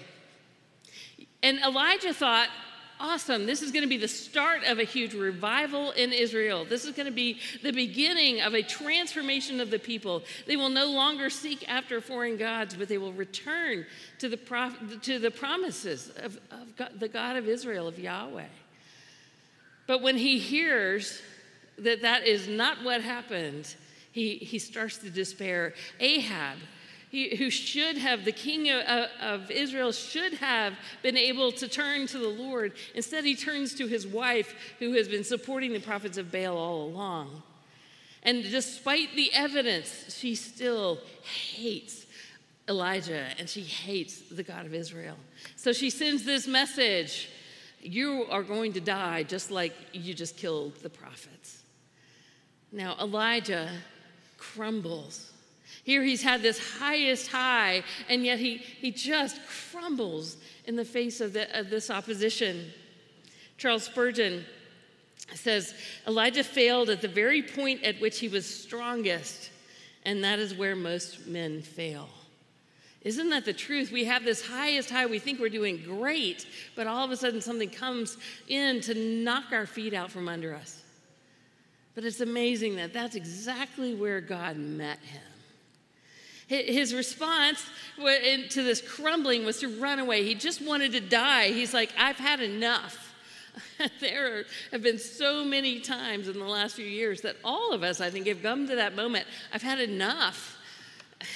And 1.42 1.58
Elijah 1.58 2.14
thought, 2.14 2.48
awesome, 3.00 3.46
this 3.46 3.62
is 3.62 3.72
going 3.72 3.82
to 3.82 3.88
be 3.88 3.96
the 3.96 4.06
start 4.06 4.62
of 4.64 4.78
a 4.78 4.84
huge 4.84 5.12
revival 5.12 5.90
in 5.90 6.12
Israel. 6.12 6.64
This 6.64 6.84
is 6.84 6.94
going 6.94 7.06
to 7.06 7.12
be 7.12 7.40
the 7.62 7.72
beginning 7.72 8.40
of 8.40 8.54
a 8.54 8.62
transformation 8.62 9.60
of 9.60 9.70
the 9.70 9.78
people. 9.78 10.22
They 10.46 10.56
will 10.56 10.68
no 10.68 10.86
longer 10.86 11.28
seek 11.28 11.68
after 11.68 12.00
foreign 12.00 12.36
gods, 12.36 12.74
but 12.74 12.88
they 12.88 12.98
will 12.98 13.12
return 13.12 13.86
to 14.20 14.28
the, 14.28 14.36
prof- 14.36 15.02
to 15.02 15.18
the 15.18 15.32
promises 15.32 16.12
of, 16.16 16.38
of 16.52 16.76
God, 16.76 16.90
the 16.98 17.08
God 17.08 17.36
of 17.36 17.48
Israel, 17.48 17.88
of 17.88 17.98
Yahweh. 17.98 18.46
But 19.88 20.00
when 20.00 20.16
he 20.16 20.38
hears 20.38 21.20
that 21.82 22.02
that 22.02 22.26
is 22.26 22.48
not 22.48 22.82
what 22.82 23.00
happened, 23.02 23.74
he, 24.12 24.36
he 24.36 24.58
starts 24.58 24.98
to 24.98 25.10
despair. 25.10 25.74
Ahab, 26.00 26.58
he, 27.10 27.36
who 27.36 27.50
should 27.50 27.96
have, 27.98 28.24
the 28.24 28.32
king 28.32 28.70
of, 28.70 29.08
of, 29.20 29.50
Israel, 29.50 29.92
should 29.92 30.34
have 30.34 30.74
been 31.02 31.16
able 31.16 31.52
to 31.52 31.68
turn 31.68 32.06
to 32.08 32.18
the 32.18 32.28
Lord. 32.28 32.72
Instead, 32.94 33.24
he 33.24 33.34
turns 33.34 33.74
to 33.74 33.86
his 33.86 34.06
wife, 34.06 34.54
who 34.78 34.92
has 34.92 35.08
been 35.08 35.24
supporting 35.24 35.72
the 35.72 35.80
prophets 35.80 36.16
of 36.16 36.32
Baal 36.32 36.56
all 36.56 36.84
along. 36.84 37.42
And 38.22 38.42
despite 38.42 39.14
the 39.16 39.32
evidence, 39.32 40.16
she 40.16 40.34
still 40.34 41.00
hates 41.22 42.06
Elijah 42.68 43.26
and 43.38 43.48
she 43.48 43.62
hates 43.62 44.20
the 44.30 44.42
God 44.42 44.66
of 44.66 44.74
Israel. 44.74 45.16
So 45.56 45.72
she 45.72 45.90
sends 45.90 46.24
this 46.24 46.46
message 46.46 47.28
You 47.80 48.26
are 48.30 48.44
going 48.44 48.72
to 48.74 48.80
die 48.80 49.24
just 49.24 49.50
like 49.50 49.74
you 49.92 50.14
just 50.14 50.36
killed 50.36 50.76
the 50.76 50.90
prophets. 50.90 51.41
Now, 52.72 52.96
Elijah 53.00 53.70
crumbles 54.38 55.32
here 55.84 56.02
he's 56.04 56.22
had 56.22 56.42
this 56.42 56.58
highest 56.78 57.28
high, 57.28 57.82
and 58.08 58.24
yet 58.24 58.38
he, 58.38 58.58
he 58.58 58.90
just 58.90 59.40
crumbles 59.70 60.36
in 60.66 60.76
the 60.76 60.84
face 60.84 61.20
of, 61.20 61.32
the, 61.32 61.58
of 61.58 61.70
this 61.70 61.90
opposition. 61.90 62.70
Charles 63.58 63.84
Spurgeon 63.84 64.44
says 65.34 65.74
Elijah 66.06 66.44
failed 66.44 66.88
at 66.88 67.00
the 67.00 67.08
very 67.08 67.42
point 67.42 67.82
at 67.82 68.00
which 68.00 68.20
he 68.20 68.28
was 68.28 68.46
strongest, 68.46 69.50
and 70.04 70.22
that 70.22 70.38
is 70.38 70.54
where 70.54 70.76
most 70.76 71.26
men 71.26 71.62
fail. 71.62 72.08
Isn't 73.00 73.30
that 73.30 73.44
the 73.44 73.52
truth? 73.52 73.90
We 73.90 74.04
have 74.04 74.24
this 74.24 74.46
highest 74.46 74.88
high, 74.88 75.06
we 75.06 75.18
think 75.18 75.40
we're 75.40 75.48
doing 75.48 75.82
great, 75.84 76.46
but 76.76 76.86
all 76.86 77.04
of 77.04 77.10
a 77.10 77.16
sudden 77.16 77.40
something 77.40 77.70
comes 77.70 78.16
in 78.46 78.80
to 78.82 78.94
knock 78.94 79.46
our 79.50 79.66
feet 79.66 79.94
out 79.94 80.12
from 80.12 80.28
under 80.28 80.54
us. 80.54 80.81
But 81.94 82.04
it's 82.04 82.20
amazing 82.20 82.76
that 82.76 82.92
that's 82.92 83.14
exactly 83.14 83.94
where 83.94 84.20
God 84.20 84.56
met 84.56 84.98
him. 85.00 85.22
His 86.48 86.92
response 86.92 87.64
to 87.96 88.62
this 88.62 88.80
crumbling 88.80 89.44
was 89.44 89.60
to 89.60 89.68
run 89.80 89.98
away. 89.98 90.24
He 90.24 90.34
just 90.34 90.60
wanted 90.60 90.92
to 90.92 91.00
die. 91.00 91.48
He's 91.48 91.72
like, 91.72 91.90
I've 91.98 92.16
had 92.16 92.40
enough. 92.40 93.14
there 94.00 94.44
have 94.70 94.82
been 94.82 94.98
so 94.98 95.44
many 95.44 95.80
times 95.80 96.28
in 96.28 96.38
the 96.38 96.44
last 96.44 96.76
few 96.76 96.86
years 96.86 97.22
that 97.22 97.36
all 97.44 97.72
of 97.72 97.82
us, 97.82 98.00
I 98.00 98.10
think, 98.10 98.26
have 98.26 98.42
come 98.42 98.68
to 98.68 98.76
that 98.76 98.94
moment. 98.94 99.26
I've 99.52 99.62
had 99.62 99.80
enough. 99.80 100.58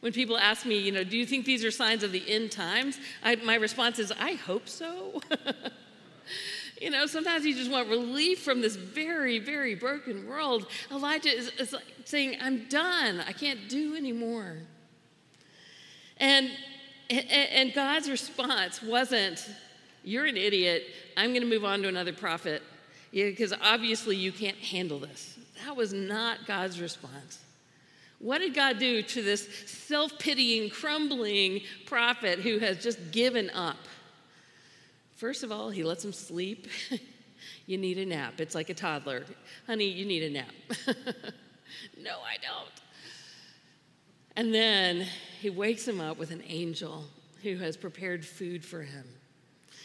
When 0.00 0.12
people 0.12 0.36
ask 0.36 0.66
me, 0.66 0.78
you 0.78 0.90
know, 0.90 1.04
do 1.04 1.16
you 1.16 1.24
think 1.24 1.44
these 1.44 1.64
are 1.64 1.70
signs 1.70 2.02
of 2.02 2.10
the 2.10 2.28
end 2.28 2.50
times? 2.50 2.98
I, 3.22 3.36
my 3.36 3.54
response 3.54 4.00
is, 4.00 4.10
I 4.10 4.32
hope 4.32 4.68
so. 4.68 5.20
You 6.82 6.90
know, 6.90 7.06
sometimes 7.06 7.46
you 7.46 7.54
just 7.54 7.70
want 7.70 7.88
relief 7.88 8.42
from 8.42 8.60
this 8.60 8.74
very, 8.74 9.38
very 9.38 9.76
broken 9.76 10.26
world. 10.26 10.66
Elijah 10.90 11.28
is, 11.28 11.48
is 11.60 11.72
like 11.72 11.84
saying, 12.04 12.38
I'm 12.40 12.64
done. 12.68 13.20
I 13.20 13.30
can't 13.30 13.68
do 13.68 13.94
anymore. 13.94 14.56
And, 16.16 16.50
and 17.08 17.72
God's 17.72 18.10
response 18.10 18.82
wasn't, 18.82 19.48
You're 20.02 20.26
an 20.26 20.36
idiot. 20.36 20.82
I'm 21.16 21.30
going 21.30 21.42
to 21.42 21.48
move 21.48 21.64
on 21.64 21.82
to 21.82 21.88
another 21.88 22.12
prophet. 22.12 22.64
Yeah, 23.12 23.26
because 23.26 23.54
obviously 23.62 24.16
you 24.16 24.32
can't 24.32 24.56
handle 24.56 24.98
this. 24.98 25.38
That 25.64 25.76
was 25.76 25.92
not 25.92 26.46
God's 26.46 26.80
response. 26.80 27.38
What 28.18 28.38
did 28.38 28.54
God 28.54 28.80
do 28.80 29.02
to 29.02 29.22
this 29.22 29.48
self 29.66 30.18
pitying, 30.18 30.70
crumbling 30.70 31.60
prophet 31.86 32.40
who 32.40 32.58
has 32.58 32.82
just 32.82 33.12
given 33.12 33.50
up? 33.50 33.76
First 35.22 35.44
of 35.44 35.52
all, 35.52 35.70
he 35.70 35.84
lets 35.84 36.04
him 36.04 36.12
sleep. 36.12 36.66
you 37.66 37.78
need 37.78 37.96
a 37.96 38.04
nap. 38.04 38.40
It's 38.40 38.56
like 38.56 38.70
a 38.70 38.74
toddler. 38.74 39.24
Honey, 39.68 39.86
you 39.86 40.04
need 40.04 40.24
a 40.24 40.30
nap. 40.30 40.50
no, 41.96 42.18
I 42.18 42.38
don't. 42.42 42.82
And 44.34 44.52
then 44.52 45.06
he 45.40 45.48
wakes 45.48 45.86
him 45.86 46.00
up 46.00 46.18
with 46.18 46.32
an 46.32 46.42
angel 46.48 47.04
who 47.44 47.54
has 47.58 47.76
prepared 47.76 48.26
food 48.26 48.64
for 48.64 48.82
him. 48.82 49.04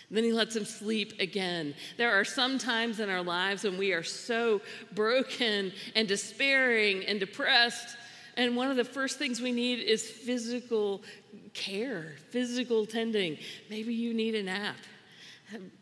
Then 0.10 0.24
he 0.24 0.34
lets 0.34 0.56
him 0.56 0.66
sleep 0.66 1.14
again. 1.20 1.76
There 1.98 2.20
are 2.20 2.26
some 2.26 2.58
times 2.58 3.00
in 3.00 3.08
our 3.08 3.22
lives 3.22 3.64
when 3.64 3.78
we 3.78 3.94
are 3.94 4.02
so 4.02 4.60
broken 4.96 5.72
and 5.96 6.08
despairing 6.08 7.06
and 7.06 7.20
depressed. 7.20 7.96
And 8.38 8.56
one 8.56 8.72
of 8.72 8.76
the 8.76 8.84
first 8.84 9.20
things 9.20 9.40
we 9.40 9.52
need 9.52 9.84
is 9.84 10.02
physical 10.02 11.04
care, 11.54 12.16
physical 12.32 12.88
tending. 12.88 13.38
Maybe 13.70 13.94
you 13.94 14.16
need 14.16 14.34
a 14.34 14.42
nap. 14.42 14.78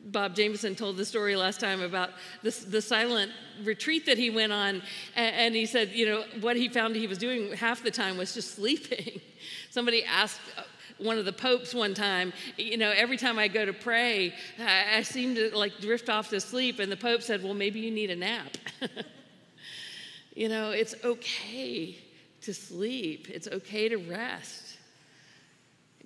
Bob 0.06 0.36
Jameson 0.36 0.76
told 0.76 0.98
the 0.98 1.06
story 1.06 1.36
last 1.36 1.60
time 1.60 1.82
about 1.82 2.12
the 2.44 2.82
silent 2.82 3.32
retreat 3.64 4.06
that 4.06 4.18
he 4.18 4.30
went 4.30 4.52
on, 4.52 4.82
and, 5.16 5.36
and, 5.36 5.56
he 5.56 5.66
said, 5.66 5.92
you 5.92 6.06
know, 6.06 6.24
what 6.42 6.56
he 6.56 6.70
found 6.70 6.96
he 6.96 7.08
was 7.08 7.18
doing 7.18 7.52
half 7.54 7.82
the 7.82 7.92
time 7.92 8.18
was 8.18 8.34
just 8.34 8.56
sleeping. 8.56 9.20
Somebody 9.72 10.04
asked 10.04 10.40
uh, 10.58 10.62
one 10.98 11.18
of 11.18 11.26
the 11.26 11.34
popes 11.34 11.74
one 11.74 11.94
time, 11.94 12.32
you 12.58 12.78
know, 12.78 12.92
every 12.92 13.18
time 13.18 13.40
I 13.40 13.48
go 13.48 13.66
to 13.66 13.74
pray, 13.74 14.34
I, 14.60 14.98
I 14.98 15.02
seem 15.02 15.36
to 15.36 15.56
like 15.58 15.80
drift 15.80 16.10
off 16.10 16.30
to 16.30 16.40
sleep, 16.40 16.80
and 16.80 16.92
the 16.92 16.98
pope 16.98 17.22
said, 17.22 17.44
well, 17.44 17.56
maybe 17.56 17.80
you 17.80 17.92
need 17.92 18.12
a 18.12 18.16
nap. 18.16 18.58
you 20.36 20.48
know, 20.48 20.72
it's 20.72 20.94
okay 21.04 21.98
to 22.42 22.54
sleep, 22.54 23.30
it's 23.30 23.48
okay 23.48 23.90
to 23.90 23.98
rest. 23.98 24.65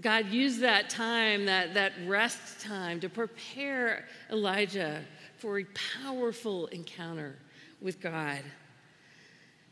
God 0.01 0.27
used 0.27 0.61
that 0.61 0.89
time, 0.89 1.45
that, 1.45 1.73
that 1.73 1.93
rest 2.05 2.61
time, 2.61 2.99
to 3.01 3.09
prepare 3.09 4.05
Elijah 4.31 5.01
for 5.37 5.59
a 5.59 5.65
powerful 6.03 6.67
encounter 6.67 7.35
with 7.81 7.99
God. 7.99 8.41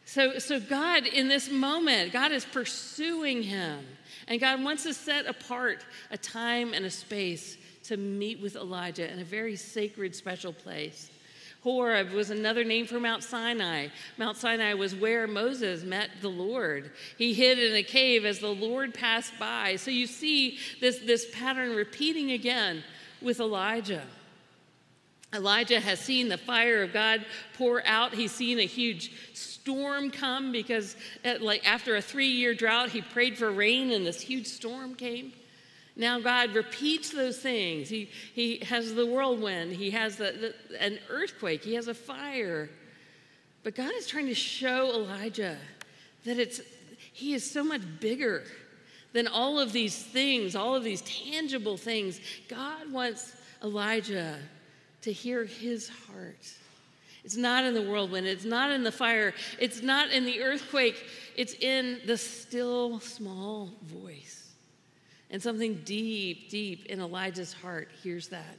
So, 0.05 0.39
so 0.39 0.59
God, 0.59 1.05
in 1.05 1.27
this 1.27 1.49
moment, 1.49 2.13
God 2.13 2.31
is 2.31 2.45
pursuing 2.45 3.43
him. 3.43 3.85
And 4.27 4.39
God 4.39 4.63
wants 4.63 4.83
to 4.83 4.93
set 4.93 5.25
apart 5.25 5.85
a 6.11 6.17
time 6.17 6.73
and 6.73 6.85
a 6.85 6.89
space 6.89 7.57
to 7.83 7.97
meet 7.97 8.41
with 8.41 8.55
Elijah 8.55 9.11
in 9.11 9.19
a 9.19 9.23
very 9.23 9.55
sacred, 9.55 10.15
special 10.15 10.51
place. 10.51 11.09
Horeb 11.67 12.11
was 12.11 12.29
another 12.29 12.63
name 12.63 12.87
for 12.87 12.97
Mount 12.97 13.23
Sinai. 13.23 13.87
Mount 14.17 14.37
Sinai 14.37 14.73
was 14.73 14.95
where 14.95 15.27
Moses 15.27 15.83
met 15.83 16.09
the 16.21 16.29
Lord. 16.29 16.91
He 17.17 17.33
hid 17.33 17.59
in 17.59 17.75
a 17.75 17.83
cave 17.83 18.23
as 18.23 18.39
the 18.39 18.47
Lord 18.47 18.93
passed 18.93 19.33
by. 19.37 19.75
So 19.75 19.91
you 19.91 20.07
see 20.07 20.59
this, 20.79 20.99
this 20.99 21.27
pattern 21.33 21.75
repeating 21.75 22.31
again 22.31 22.85
with 23.21 23.41
Elijah. 23.41 24.03
Elijah 25.33 25.81
has 25.81 25.99
seen 25.99 26.29
the 26.29 26.37
fire 26.37 26.83
of 26.83 26.93
God 26.93 27.25
pour 27.57 27.85
out. 27.85 28.13
He's 28.13 28.31
seen 28.31 28.59
a 28.59 28.65
huge 28.65 29.11
storm 29.33 30.09
come 30.09 30.53
because, 30.53 30.95
at, 31.25 31.41
like 31.41 31.69
after 31.69 31.97
a 31.97 32.01
three-year 32.01 32.53
drought, 32.53 32.91
he 32.91 33.01
prayed 33.01 33.37
for 33.37 33.51
rain, 33.51 33.91
and 33.91 34.05
this 34.05 34.21
huge 34.21 34.47
storm 34.47 34.95
came. 34.95 35.33
Now 35.97 36.19
God 36.19 36.53
repeats 36.53 37.09
those 37.09 37.39
things. 37.39 37.89
He, 37.89 38.09
he 38.33 38.59
has 38.59 38.93
the 38.93 39.05
whirlwind, 39.05 39.73
He 39.73 39.89
has 39.89 40.15
the, 40.15 40.53
the, 40.69 40.81
an 40.81 40.99
earthquake, 41.09 41.63
He 41.63 41.73
has 41.73 41.87
a 41.87 41.93
fire. 41.93 42.69
But 43.63 43.75
God 43.75 43.91
is 43.95 44.07
trying 44.07 44.27
to 44.27 44.35
show 44.35 44.91
Elijah 44.93 45.57
that 46.23 46.37
it's, 46.37 46.61
He 47.11 47.33
is 47.33 47.49
so 47.49 47.63
much 47.63 47.81
bigger 47.99 48.43
than 49.11 49.27
all 49.27 49.59
of 49.59 49.73
these 49.73 50.01
things, 50.01 50.55
all 50.55 50.75
of 50.75 50.83
these 50.83 51.01
tangible 51.01 51.77
things. 51.77 52.21
God 52.47 52.91
wants 52.91 53.33
Elijah 53.63 54.37
to 55.01 55.11
hear 55.11 55.45
His 55.45 55.89
heart. 55.89 56.53
It's 57.23 57.35
not 57.35 57.65
in 57.65 57.73
the 57.73 57.81
whirlwind, 57.81 58.27
it's 58.27 58.45
not 58.45 58.71
in 58.71 58.83
the 58.83 58.91
fire, 58.91 59.33
it's 59.59 59.81
not 59.81 60.11
in 60.11 60.25
the 60.25 60.41
earthquake, 60.41 61.03
it's 61.35 61.55
in 61.55 61.99
the 62.05 62.17
still 62.17 62.99
small 62.99 63.71
voice. 63.83 64.46
And 65.29 65.41
something 65.41 65.81
deep, 65.83 66.49
deep 66.49 66.85
in 66.85 67.01
Elijah's 67.01 67.53
heart 67.53 67.89
hears 68.01 68.29
that. 68.29 68.57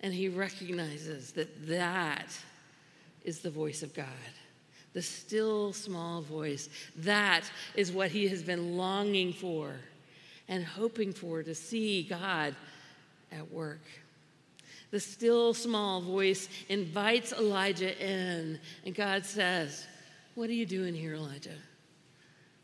And 0.00 0.12
he 0.12 0.28
recognizes 0.28 1.32
that 1.32 1.66
that 1.68 2.36
is 3.24 3.40
the 3.40 3.50
voice 3.50 3.82
of 3.82 3.94
God. 3.94 4.06
The 4.92 5.02
still 5.02 5.72
small 5.72 6.20
voice. 6.20 6.68
That 6.96 7.42
is 7.74 7.90
what 7.90 8.10
he 8.10 8.28
has 8.28 8.42
been 8.42 8.76
longing 8.76 9.32
for 9.32 9.74
and 10.48 10.64
hoping 10.64 11.12
for 11.12 11.42
to 11.42 11.54
see 11.54 12.02
God 12.02 12.54
at 13.32 13.50
work. 13.50 13.80
The 14.90 15.00
still 15.00 15.54
small 15.54 16.00
voice 16.00 16.48
invites 16.68 17.32
Elijah 17.32 17.98
in, 18.00 18.60
and 18.84 18.94
God 18.94 19.24
says, 19.24 19.84
What 20.36 20.48
are 20.50 20.54
you 20.54 20.66
doing 20.66 20.94
here, 20.94 21.14
Elijah? 21.14 21.56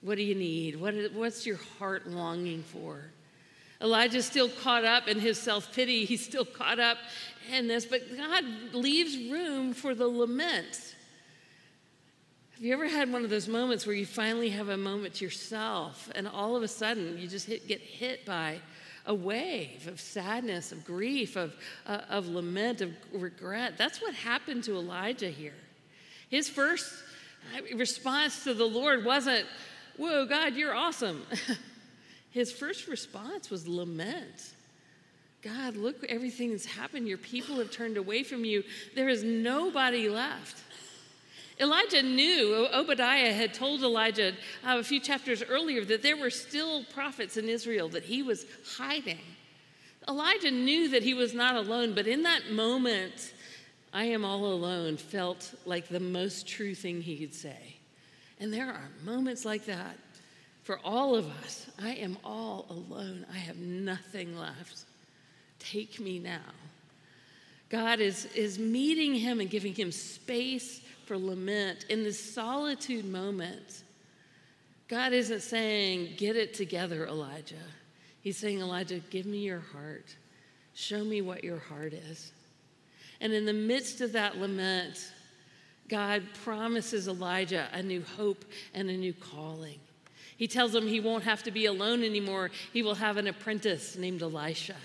What 0.02 0.16
do 0.16 0.22
you 0.22 0.34
need? 0.34 0.80
What 0.80 0.94
is, 0.94 1.12
what's 1.12 1.46
your 1.46 1.58
heart 1.78 2.06
longing 2.06 2.62
for? 2.62 3.04
Elijah's 3.82 4.26
still 4.26 4.48
caught 4.48 4.84
up 4.84 5.08
in 5.08 5.18
his 5.18 5.38
self 5.38 5.74
pity. 5.74 6.04
He's 6.04 6.24
still 6.24 6.44
caught 6.44 6.78
up 6.78 6.98
in 7.50 7.66
this, 7.66 7.86
but 7.86 8.16
God 8.16 8.44
leaves 8.72 9.16
room 9.30 9.72
for 9.72 9.94
the 9.94 10.06
lament. 10.06 10.94
Have 12.54 12.66
you 12.66 12.74
ever 12.74 12.88
had 12.88 13.10
one 13.10 13.24
of 13.24 13.30
those 13.30 13.48
moments 13.48 13.86
where 13.86 13.96
you 13.96 14.04
finally 14.04 14.50
have 14.50 14.68
a 14.68 14.76
moment 14.76 15.14
to 15.14 15.24
yourself 15.24 16.10
and 16.14 16.28
all 16.28 16.56
of 16.56 16.62
a 16.62 16.68
sudden 16.68 17.16
you 17.18 17.26
just 17.26 17.46
hit, 17.46 17.66
get 17.66 17.80
hit 17.80 18.26
by 18.26 18.60
a 19.06 19.14
wave 19.14 19.88
of 19.88 19.98
sadness, 19.98 20.70
of 20.70 20.84
grief, 20.84 21.36
of, 21.36 21.56
uh, 21.86 22.02
of 22.10 22.28
lament, 22.28 22.82
of 22.82 22.92
regret? 23.14 23.78
That's 23.78 24.02
what 24.02 24.14
happened 24.14 24.64
to 24.64 24.74
Elijah 24.76 25.30
here. 25.30 25.54
His 26.28 26.50
first 26.50 26.92
response 27.74 28.44
to 28.44 28.52
the 28.52 28.66
Lord 28.66 29.06
wasn't, 29.06 29.46
Whoa, 30.00 30.24
God, 30.24 30.54
you're 30.54 30.74
awesome. 30.74 31.22
His 32.30 32.50
first 32.50 32.88
response 32.88 33.50
was 33.50 33.68
lament. 33.68 34.54
God, 35.42 35.76
look, 35.76 36.02
everything 36.08 36.52
that's 36.52 36.64
happened. 36.64 37.06
Your 37.06 37.18
people 37.18 37.56
have 37.56 37.70
turned 37.70 37.98
away 37.98 38.22
from 38.22 38.42
you. 38.42 38.64
There 38.94 39.10
is 39.10 39.22
nobody 39.22 40.08
left. 40.08 40.62
Elijah 41.60 42.02
knew, 42.02 42.66
Obadiah 42.72 43.34
had 43.34 43.52
told 43.52 43.82
Elijah 43.82 44.32
uh, 44.66 44.78
a 44.78 44.82
few 44.82 45.00
chapters 45.00 45.42
earlier 45.42 45.84
that 45.84 46.02
there 46.02 46.16
were 46.16 46.30
still 46.30 46.82
prophets 46.94 47.36
in 47.36 47.46
Israel 47.46 47.90
that 47.90 48.04
he 48.04 48.22
was 48.22 48.46
hiding. 48.78 49.20
Elijah 50.08 50.50
knew 50.50 50.88
that 50.88 51.02
he 51.02 51.12
was 51.12 51.34
not 51.34 51.56
alone, 51.56 51.94
but 51.94 52.06
in 52.06 52.22
that 52.22 52.50
moment, 52.50 53.34
I 53.92 54.04
am 54.04 54.24
all 54.24 54.46
alone 54.46 54.96
felt 54.96 55.52
like 55.66 55.88
the 55.88 56.00
most 56.00 56.48
true 56.48 56.74
thing 56.74 57.02
he 57.02 57.18
could 57.18 57.34
say. 57.34 57.79
And 58.40 58.52
there 58.52 58.68
are 58.68 58.88
moments 59.04 59.44
like 59.44 59.66
that 59.66 59.96
for 60.62 60.80
all 60.84 61.14
of 61.14 61.26
us. 61.44 61.66
I 61.80 61.90
am 61.90 62.16
all 62.24 62.66
alone. 62.70 63.26
I 63.32 63.36
have 63.36 63.58
nothing 63.58 64.36
left. 64.36 64.84
Take 65.58 66.00
me 66.00 66.18
now. 66.18 66.40
God 67.68 68.00
is, 68.00 68.26
is 68.34 68.58
meeting 68.58 69.14
him 69.14 69.40
and 69.40 69.48
giving 69.48 69.74
him 69.74 69.92
space 69.92 70.80
for 71.06 71.16
lament 71.16 71.84
in 71.88 72.02
this 72.02 72.34
solitude 72.34 73.04
moment. 73.04 73.82
God 74.88 75.12
isn't 75.12 75.42
saying, 75.42 76.14
Get 76.16 76.34
it 76.34 76.54
together, 76.54 77.06
Elijah. 77.06 77.54
He's 78.22 78.36
saying, 78.36 78.60
Elijah, 78.60 78.98
give 79.10 79.26
me 79.26 79.38
your 79.38 79.60
heart. 79.60 80.06
Show 80.74 81.04
me 81.04 81.20
what 81.22 81.44
your 81.44 81.58
heart 81.58 81.92
is. 81.92 82.32
And 83.20 83.32
in 83.32 83.44
the 83.44 83.52
midst 83.52 84.00
of 84.00 84.12
that 84.12 84.38
lament, 84.38 85.12
God 85.90 86.22
promises 86.44 87.08
Elijah 87.08 87.68
a 87.72 87.82
new 87.82 88.02
hope 88.16 88.44
and 88.72 88.88
a 88.88 88.96
new 88.96 89.12
calling. 89.12 89.80
He 90.36 90.48
tells 90.48 90.74
him 90.74 90.86
he 90.86 91.00
won't 91.00 91.24
have 91.24 91.42
to 91.42 91.50
be 91.50 91.66
alone 91.66 92.02
anymore. 92.02 92.50
He 92.72 92.82
will 92.82 92.94
have 92.94 93.16
an 93.16 93.26
apprentice 93.26 93.96
named 93.96 94.22
Elisha. 94.22 94.76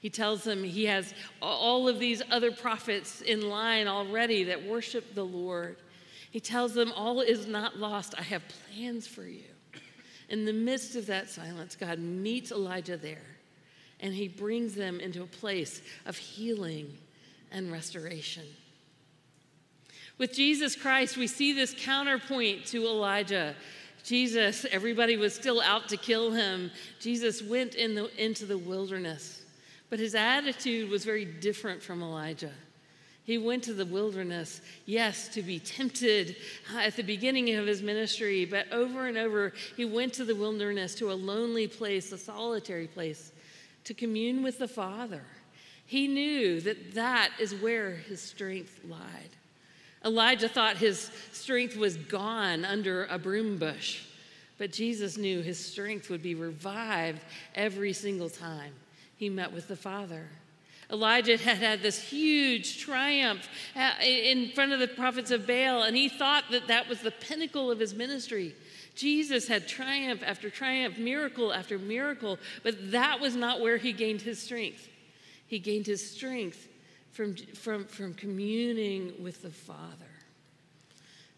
He 0.00 0.10
tells 0.10 0.44
him 0.46 0.64
he 0.64 0.86
has 0.86 1.14
all 1.42 1.88
of 1.88 1.98
these 1.98 2.22
other 2.30 2.50
prophets 2.50 3.20
in 3.20 3.48
line 3.48 3.86
already 3.86 4.44
that 4.44 4.64
worship 4.64 5.14
the 5.14 5.24
Lord. 5.24 5.76
He 6.30 6.40
tells 6.40 6.74
them, 6.74 6.92
All 6.92 7.20
is 7.20 7.46
not 7.46 7.78
lost. 7.78 8.14
I 8.18 8.22
have 8.22 8.42
plans 8.48 9.06
for 9.06 9.24
you. 9.24 9.44
In 10.28 10.44
the 10.44 10.52
midst 10.52 10.96
of 10.96 11.06
that 11.06 11.30
silence, 11.30 11.76
God 11.76 11.98
meets 11.98 12.50
Elijah 12.50 12.96
there 12.96 13.38
and 14.00 14.14
he 14.14 14.28
brings 14.28 14.74
them 14.74 15.00
into 15.00 15.22
a 15.22 15.26
place 15.26 15.82
of 16.06 16.16
healing 16.16 16.96
and 17.50 17.72
restoration. 17.72 18.44
With 20.18 20.34
Jesus 20.34 20.74
Christ, 20.74 21.16
we 21.16 21.28
see 21.28 21.52
this 21.52 21.74
counterpoint 21.78 22.66
to 22.66 22.84
Elijah. 22.86 23.54
Jesus, 24.02 24.66
everybody 24.70 25.16
was 25.16 25.32
still 25.32 25.60
out 25.60 25.88
to 25.90 25.96
kill 25.96 26.32
him. 26.32 26.72
Jesus 26.98 27.40
went 27.40 27.76
in 27.76 27.94
the, 27.94 28.10
into 28.22 28.44
the 28.44 28.58
wilderness, 28.58 29.42
but 29.90 30.00
his 30.00 30.16
attitude 30.16 30.90
was 30.90 31.04
very 31.04 31.24
different 31.24 31.82
from 31.82 32.02
Elijah. 32.02 32.52
He 33.22 33.38
went 33.38 33.62
to 33.64 33.74
the 33.74 33.84
wilderness, 33.84 34.62
yes, 34.86 35.28
to 35.34 35.42
be 35.42 35.60
tempted 35.60 36.36
at 36.74 36.96
the 36.96 37.02
beginning 37.02 37.54
of 37.54 37.66
his 37.66 37.82
ministry, 37.82 38.44
but 38.46 38.72
over 38.72 39.06
and 39.06 39.18
over, 39.18 39.52
he 39.76 39.84
went 39.84 40.14
to 40.14 40.24
the 40.24 40.34
wilderness, 40.34 40.94
to 40.96 41.12
a 41.12 41.14
lonely 41.14 41.68
place, 41.68 42.10
a 42.10 42.18
solitary 42.18 42.86
place, 42.86 43.32
to 43.84 43.92
commune 43.92 44.42
with 44.42 44.58
the 44.58 44.66
Father. 44.66 45.22
He 45.84 46.08
knew 46.08 46.60
that 46.62 46.94
that 46.94 47.30
is 47.38 47.54
where 47.54 47.92
his 47.92 48.22
strength 48.22 48.80
lied. 48.88 49.30
Elijah 50.04 50.48
thought 50.48 50.76
his 50.76 51.10
strength 51.32 51.76
was 51.76 51.96
gone 51.96 52.64
under 52.64 53.04
a 53.06 53.18
broom 53.18 53.58
bush, 53.58 54.02
but 54.56 54.72
Jesus 54.72 55.16
knew 55.16 55.42
his 55.42 55.58
strength 55.58 56.08
would 56.10 56.22
be 56.22 56.34
revived 56.34 57.20
every 57.54 57.92
single 57.92 58.30
time 58.30 58.72
he 59.16 59.28
met 59.28 59.52
with 59.52 59.68
the 59.68 59.76
Father. 59.76 60.28
Elijah 60.90 61.36
had 61.36 61.58
had 61.58 61.82
this 61.82 62.00
huge 62.00 62.78
triumph 62.78 63.46
uh, 63.76 63.92
in 64.02 64.50
front 64.52 64.72
of 64.72 64.80
the 64.80 64.88
prophets 64.88 65.30
of 65.30 65.46
Baal, 65.46 65.82
and 65.82 65.96
he 65.96 66.08
thought 66.08 66.44
that 66.50 66.68
that 66.68 66.88
was 66.88 67.00
the 67.00 67.10
pinnacle 67.10 67.70
of 67.70 67.78
his 67.78 67.92
ministry. 67.92 68.54
Jesus 68.94 69.46
had 69.46 69.68
triumph 69.68 70.22
after 70.24 70.48
triumph, 70.48 70.96
miracle 70.96 71.52
after 71.52 71.78
miracle, 71.78 72.38
but 72.62 72.90
that 72.90 73.20
was 73.20 73.36
not 73.36 73.60
where 73.60 73.76
he 73.76 73.92
gained 73.92 74.22
his 74.22 74.40
strength. 74.40 74.88
He 75.46 75.58
gained 75.58 75.86
his 75.86 76.10
strength 76.10 76.68
from, 77.18 77.34
from, 77.34 77.84
from 77.84 78.14
communing 78.14 79.12
with 79.20 79.42
the 79.42 79.50
Father. 79.50 80.06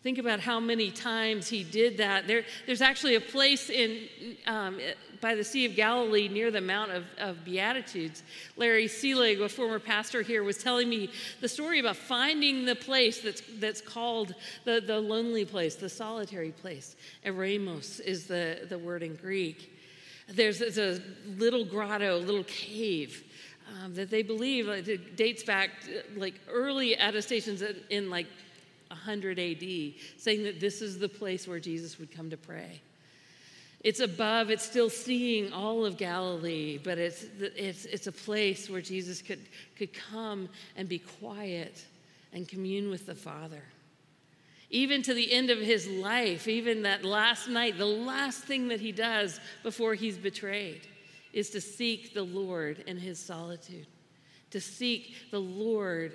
Think 0.02 0.18
about 0.18 0.38
how 0.38 0.60
many 0.60 0.90
times 0.90 1.48
he 1.48 1.64
did 1.64 1.96
that. 1.96 2.26
There, 2.26 2.44
there's 2.66 2.82
actually 2.82 3.14
a 3.14 3.20
place 3.20 3.70
in, 3.70 4.06
um, 4.46 4.78
by 5.22 5.34
the 5.34 5.42
Sea 5.42 5.64
of 5.64 5.76
Galilee 5.76 6.28
near 6.28 6.50
the 6.50 6.60
Mount 6.60 6.90
of, 6.90 7.04
of 7.16 7.46
Beatitudes. 7.46 8.22
Larry 8.58 8.88
Seelig, 8.88 9.42
a 9.42 9.48
former 9.48 9.78
pastor 9.78 10.20
here, 10.20 10.44
was 10.44 10.58
telling 10.58 10.86
me 10.86 11.08
the 11.40 11.48
story 11.48 11.80
about 11.80 11.96
finding 11.96 12.66
the 12.66 12.76
place 12.76 13.22
that's, 13.22 13.40
that's 13.58 13.80
called 13.80 14.34
the, 14.66 14.82
the 14.86 15.00
lonely 15.00 15.46
place, 15.46 15.76
the 15.76 15.88
solitary 15.88 16.50
place. 16.50 16.94
Eremos 17.24 18.00
is 18.02 18.26
the, 18.26 18.66
the 18.68 18.78
word 18.78 19.02
in 19.02 19.14
Greek. 19.14 19.74
There's, 20.28 20.58
there's 20.58 20.76
a 20.76 21.00
little 21.38 21.64
grotto, 21.64 22.16
a 22.16 22.18
little 22.18 22.44
cave. 22.44 23.24
Um, 23.78 23.94
that 23.94 24.11
they 24.11 24.22
believe 24.22 24.66
like, 24.66 24.88
it 24.88 25.16
dates 25.16 25.44
back 25.44 25.70
like 26.16 26.35
early 26.48 26.94
attestations 26.94 27.62
in 27.90 28.11
like 28.11 28.26
100 28.88 29.38
AD, 29.38 29.94
saying 30.18 30.42
that 30.42 30.59
this 30.59 30.83
is 30.83 30.98
the 30.98 31.09
place 31.09 31.46
where 31.46 31.61
Jesus 31.61 31.98
would 31.98 32.11
come 32.11 32.30
to 32.30 32.37
pray. 32.37 32.80
It's 33.83 34.00
above, 34.00 34.50
it's 34.50 34.64
still 34.64 34.90
seeing 34.90 35.52
all 35.52 35.87
of 35.87 35.96
Galilee, 35.96 36.78
but 36.83 36.98
it's, 36.98 37.24
it's, 37.38 37.87
it's 37.87 38.06
a 38.09 38.12
place 38.12 38.68
where 38.68 38.83
Jesus 38.83 39.22
could, 39.22 39.40
could 39.76 39.94
come 39.94 40.48
and 40.76 40.88
be 40.88 40.98
quiet 40.98 41.85
and 42.33 42.46
commune 42.48 42.90
with 42.90 43.06
the 43.06 43.14
Father. 43.14 43.62
Even 44.68 45.02
to 45.02 45.14
the 45.14 45.33
end 45.33 45.50
of 45.50 45.59
his 45.59 45.88
life, 45.88 46.46
even 46.46 46.83
that 46.83 47.04
last 47.04 47.48
night, 47.48 47.78
the 47.78 47.87
last 47.87 48.44
thing 48.44 48.68
that 48.68 48.80
he 48.80 48.92
does 48.92 49.40
before 49.62 49.94
he's 49.94 50.18
betrayed 50.18 50.87
is 51.32 51.50
to 51.50 51.60
seek 51.60 52.14
the 52.14 52.22
Lord 52.22 52.84
in 52.86 52.96
his 52.96 53.18
solitude, 53.18 53.86
to 54.50 54.60
seek 54.60 55.30
the 55.30 55.40
Lord 55.40 56.12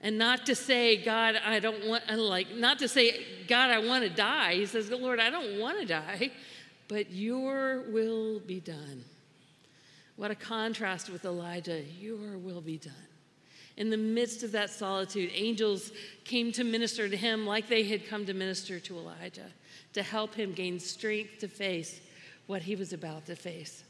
and 0.00 0.18
not 0.18 0.46
to 0.46 0.54
say, 0.56 0.96
God, 0.96 1.36
I 1.44 1.60
don't 1.60 1.86
want, 1.86 2.10
like, 2.18 2.56
not 2.56 2.80
to 2.80 2.88
say, 2.88 3.24
God, 3.46 3.70
I 3.70 3.78
want 3.78 4.02
to 4.02 4.10
die. 4.10 4.54
He 4.54 4.66
says, 4.66 4.90
Lord, 4.90 5.20
I 5.20 5.30
don't 5.30 5.60
want 5.60 5.80
to 5.80 5.86
die, 5.86 6.32
but 6.88 7.12
your 7.12 7.82
will 7.90 8.40
be 8.40 8.58
done. 8.58 9.04
What 10.16 10.32
a 10.32 10.34
contrast 10.34 11.08
with 11.08 11.24
Elijah. 11.24 11.82
Your 12.00 12.36
will 12.36 12.60
be 12.60 12.78
done. 12.78 12.92
In 13.76 13.90
the 13.90 13.96
midst 13.96 14.42
of 14.42 14.52
that 14.52 14.70
solitude, 14.70 15.30
angels 15.32 15.92
came 16.24 16.52
to 16.52 16.64
minister 16.64 17.08
to 17.08 17.16
him 17.16 17.46
like 17.46 17.68
they 17.68 17.84
had 17.84 18.06
come 18.06 18.26
to 18.26 18.34
minister 18.34 18.78
to 18.80 18.98
Elijah, 18.98 19.50
to 19.94 20.02
help 20.02 20.34
him 20.34 20.52
gain 20.52 20.78
strength 20.78 21.38
to 21.38 21.48
face 21.48 22.00
what 22.46 22.62
he 22.62 22.76
was 22.76 22.92
about 22.92 23.24
to 23.26 23.36
face. 23.36 23.84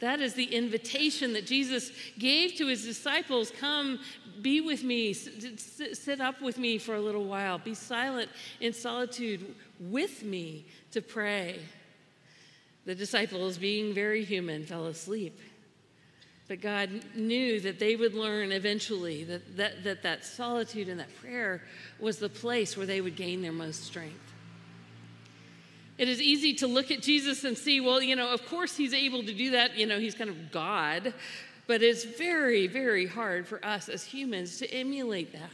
That 0.00 0.20
is 0.20 0.34
the 0.34 0.44
invitation 0.44 1.32
that 1.32 1.46
Jesus 1.46 1.90
gave 2.18 2.54
to 2.56 2.66
his 2.68 2.84
disciples 2.84 3.50
come, 3.50 3.98
be 4.40 4.60
with 4.60 4.84
me, 4.84 5.12
sit 5.12 6.20
up 6.20 6.40
with 6.40 6.58
me 6.58 6.78
for 6.78 6.94
a 6.94 7.00
little 7.00 7.24
while, 7.24 7.58
be 7.58 7.74
silent 7.74 8.30
in 8.60 8.72
solitude 8.72 9.54
with 9.80 10.22
me 10.22 10.66
to 10.92 11.02
pray. 11.02 11.58
The 12.84 12.94
disciples, 12.94 13.58
being 13.58 13.92
very 13.92 14.24
human, 14.24 14.64
fell 14.64 14.86
asleep. 14.86 15.40
But 16.46 16.62
God 16.62 16.88
knew 17.14 17.60
that 17.60 17.78
they 17.78 17.94
would 17.94 18.14
learn 18.14 18.52
eventually 18.52 19.24
that 19.24 19.56
that, 19.58 19.84
that, 19.84 20.02
that 20.02 20.24
solitude 20.24 20.88
and 20.88 20.98
that 20.98 21.14
prayer 21.20 21.62
was 22.00 22.18
the 22.18 22.30
place 22.30 22.76
where 22.76 22.86
they 22.86 23.02
would 23.02 23.16
gain 23.16 23.42
their 23.42 23.52
most 23.52 23.84
strength. 23.84 24.27
It 25.98 26.08
is 26.08 26.22
easy 26.22 26.54
to 26.54 26.68
look 26.68 26.90
at 26.92 27.02
Jesus 27.02 27.44
and 27.44 27.58
see, 27.58 27.80
well, 27.80 28.00
you 28.00 28.14
know, 28.14 28.32
of 28.32 28.46
course 28.46 28.76
he's 28.76 28.94
able 28.94 29.24
to 29.24 29.34
do 29.34 29.50
that. 29.50 29.76
You 29.76 29.86
know, 29.86 29.98
he's 29.98 30.14
kind 30.14 30.30
of 30.30 30.52
God. 30.52 31.12
But 31.66 31.82
it's 31.82 32.04
very, 32.04 32.66
very 32.66 33.06
hard 33.06 33.46
for 33.46 33.62
us 33.64 33.90
as 33.90 34.02
humans 34.02 34.58
to 34.58 34.72
emulate 34.72 35.32
that, 35.32 35.50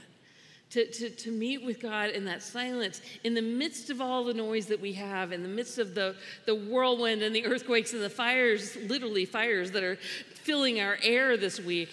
to, 0.70 0.86
to, 0.86 1.10
to 1.10 1.32
meet 1.32 1.64
with 1.64 1.80
God 1.80 2.10
in 2.10 2.24
that 2.26 2.40
silence, 2.40 3.00
in 3.24 3.34
the 3.34 3.42
midst 3.42 3.90
of 3.90 4.00
all 4.00 4.22
the 4.22 4.32
noise 4.32 4.66
that 4.66 4.80
we 4.80 4.92
have, 4.92 5.32
in 5.32 5.42
the 5.42 5.48
midst 5.48 5.78
of 5.78 5.94
the, 5.96 6.14
the 6.46 6.54
whirlwind 6.54 7.22
and 7.22 7.34
the 7.34 7.44
earthquakes 7.44 7.94
and 7.94 8.02
the 8.02 8.08
fires, 8.08 8.76
literally 8.86 9.24
fires 9.24 9.72
that 9.72 9.82
are 9.82 9.96
filling 9.96 10.78
our 10.78 10.98
air 11.02 11.36
this 11.36 11.58
week. 11.58 11.90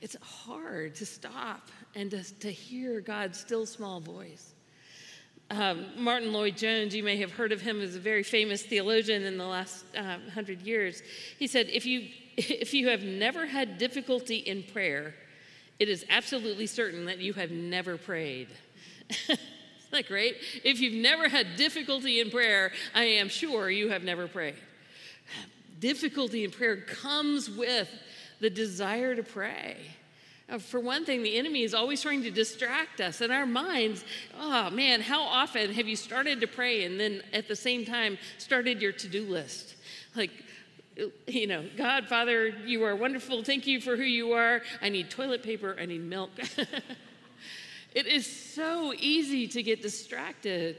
It's 0.00 0.16
hard 0.22 0.94
to 0.94 1.04
stop 1.04 1.68
and 1.94 2.10
to, 2.12 2.38
to 2.40 2.50
hear 2.50 3.02
God's 3.02 3.38
still 3.38 3.66
small 3.66 4.00
voice. 4.00 4.54
Um, 5.50 5.86
Martyn 5.96 6.32
Lloyd-Jones, 6.32 6.94
you 6.94 7.04
may 7.04 7.16
have 7.18 7.32
heard 7.32 7.52
of 7.52 7.60
him 7.60 7.80
as 7.80 7.94
a 7.94 8.00
very 8.00 8.24
famous 8.24 8.62
theologian 8.62 9.22
in 9.22 9.38
the 9.38 9.46
last 9.46 9.84
um, 9.96 10.28
hundred 10.34 10.62
years. 10.62 11.02
He 11.38 11.46
said, 11.46 11.68
if 11.68 11.86
you, 11.86 12.08
if 12.36 12.74
you 12.74 12.88
have 12.88 13.02
never 13.02 13.46
had 13.46 13.78
difficulty 13.78 14.36
in 14.36 14.64
prayer, 14.64 15.14
it 15.78 15.88
is 15.88 16.04
absolutely 16.10 16.66
certain 16.66 17.04
that 17.04 17.18
you 17.18 17.32
have 17.34 17.50
never 17.50 17.96
prayed. 17.96 18.48
Isn't 19.28 19.38
that 19.92 20.08
great? 20.08 20.36
If 20.64 20.80
you've 20.80 21.00
never 21.00 21.28
had 21.28 21.56
difficulty 21.56 22.20
in 22.20 22.30
prayer, 22.30 22.72
I 22.94 23.04
am 23.04 23.28
sure 23.28 23.70
you 23.70 23.90
have 23.90 24.02
never 24.02 24.26
prayed. 24.26 24.56
Difficulty 25.78 26.42
in 26.42 26.50
prayer 26.50 26.76
comes 26.80 27.48
with 27.48 27.88
the 28.40 28.50
desire 28.50 29.14
to 29.14 29.22
pray. 29.22 29.76
Uh, 30.48 30.58
for 30.58 30.78
one 30.78 31.04
thing, 31.04 31.22
the 31.22 31.36
enemy 31.36 31.62
is 31.62 31.74
always 31.74 32.00
trying 32.00 32.22
to 32.22 32.30
distract 32.30 33.00
us 33.00 33.20
in 33.20 33.30
our 33.30 33.46
minds. 33.46 34.04
Oh 34.38 34.70
man, 34.70 35.00
how 35.00 35.22
often 35.22 35.72
have 35.72 35.88
you 35.88 35.96
started 35.96 36.40
to 36.40 36.46
pray 36.46 36.84
and 36.84 37.00
then 37.00 37.22
at 37.32 37.48
the 37.48 37.56
same 37.56 37.84
time 37.84 38.16
started 38.38 38.80
your 38.80 38.92
to 38.92 39.08
do 39.08 39.24
list? 39.24 39.74
Like, 40.14 40.30
you 41.26 41.46
know, 41.48 41.68
God, 41.76 42.06
Father, 42.06 42.48
you 42.64 42.84
are 42.84 42.94
wonderful. 42.94 43.42
Thank 43.42 43.66
you 43.66 43.80
for 43.80 43.96
who 43.96 44.04
you 44.04 44.32
are. 44.32 44.62
I 44.80 44.88
need 44.88 45.10
toilet 45.10 45.42
paper. 45.42 45.76
I 45.78 45.84
need 45.84 46.02
milk. 46.02 46.30
it 47.94 48.06
is 48.06 48.26
so 48.26 48.94
easy 48.96 49.48
to 49.48 49.62
get 49.62 49.82
distracted. 49.82 50.76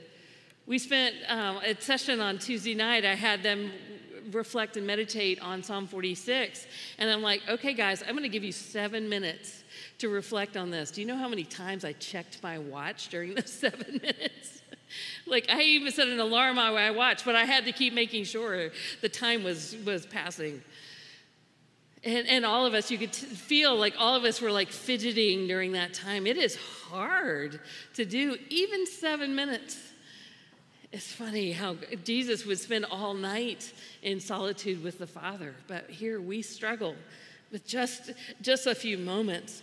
We 0.66 0.80
spent 0.80 1.16
um, 1.28 1.58
a 1.58 1.80
session 1.80 2.20
on 2.20 2.40
Tuesday 2.40 2.74
night. 2.74 3.06
I 3.06 3.16
had 3.16 3.44
them 3.44 3.72
reflect 4.32 4.78
and 4.78 4.86
meditate 4.86 5.40
on 5.42 5.64
Psalm 5.64 5.88
46. 5.88 6.66
And 6.98 7.10
I'm 7.10 7.22
like, 7.22 7.42
okay, 7.48 7.74
guys, 7.74 8.02
I'm 8.02 8.12
going 8.12 8.24
to 8.24 8.30
give 8.30 8.44
you 8.44 8.52
seven 8.52 9.10
minutes 9.10 9.64
to 10.00 10.10
reflect 10.10 10.58
on 10.58 10.70
this. 10.70 10.92
Do 10.92 11.02
you 11.02 11.08
know 11.08 11.18
how 11.18 11.28
many 11.28 11.44
times 11.44 11.86
I 11.86 11.94
checked 11.94 12.42
my 12.44 12.60
watch 12.60 13.10
during 13.10 13.34
those 13.36 13.52
seven 13.52 14.00
minutes? 14.02 14.62
like 15.26 15.48
I 15.50 15.62
even 15.62 15.92
set 15.92 16.08
an 16.08 16.20
alarm 16.20 16.58
on 16.58 16.74
my 16.74 16.92
watch, 16.92 17.26
but 17.26 17.36
I 17.36 17.46
had 17.46 17.66
to 17.66 17.72
keep 17.72 17.94
making 17.94 18.24
sure 18.26 18.72
the 19.02 19.10
time 19.10 19.44
was 19.44 19.76
was 19.86 20.06
passing. 20.06 20.62
And, 22.04 22.28
and 22.28 22.46
all 22.46 22.66
of 22.66 22.74
us, 22.74 22.92
you 22.92 22.98
could 22.98 23.12
t- 23.12 23.26
feel 23.26 23.76
like 23.76 23.96
all 23.98 24.16
of 24.16 24.24
us 24.24 24.40
were 24.40 24.52
like 24.52 24.70
fidgeting 24.70 25.48
during 25.48 25.74
that 25.74 25.94
time. 25.94 26.28
It 26.28 26.38
is 26.38 26.56
hard 26.56 27.60
to 27.96 28.06
do, 28.06 28.38
even 28.50 28.86
seven 28.86 29.36
minutes. 29.36 29.78
It's 30.92 31.12
funny 31.12 31.52
how 31.52 31.76
Jesus 32.06 32.46
would 32.46 32.60
spend 32.60 32.86
all 32.86 33.14
night 33.14 33.72
in 34.02 34.20
solitude 34.20 34.84
with 34.84 35.00
the 35.00 35.08
Father, 35.08 35.54
but 35.68 35.90
here 35.90 36.22
we 36.22 36.42
struggle 36.42 36.96
with 37.52 37.68
just, 37.68 38.12
just 38.42 38.68
a 38.68 38.76
few 38.76 38.98
moments. 38.98 39.62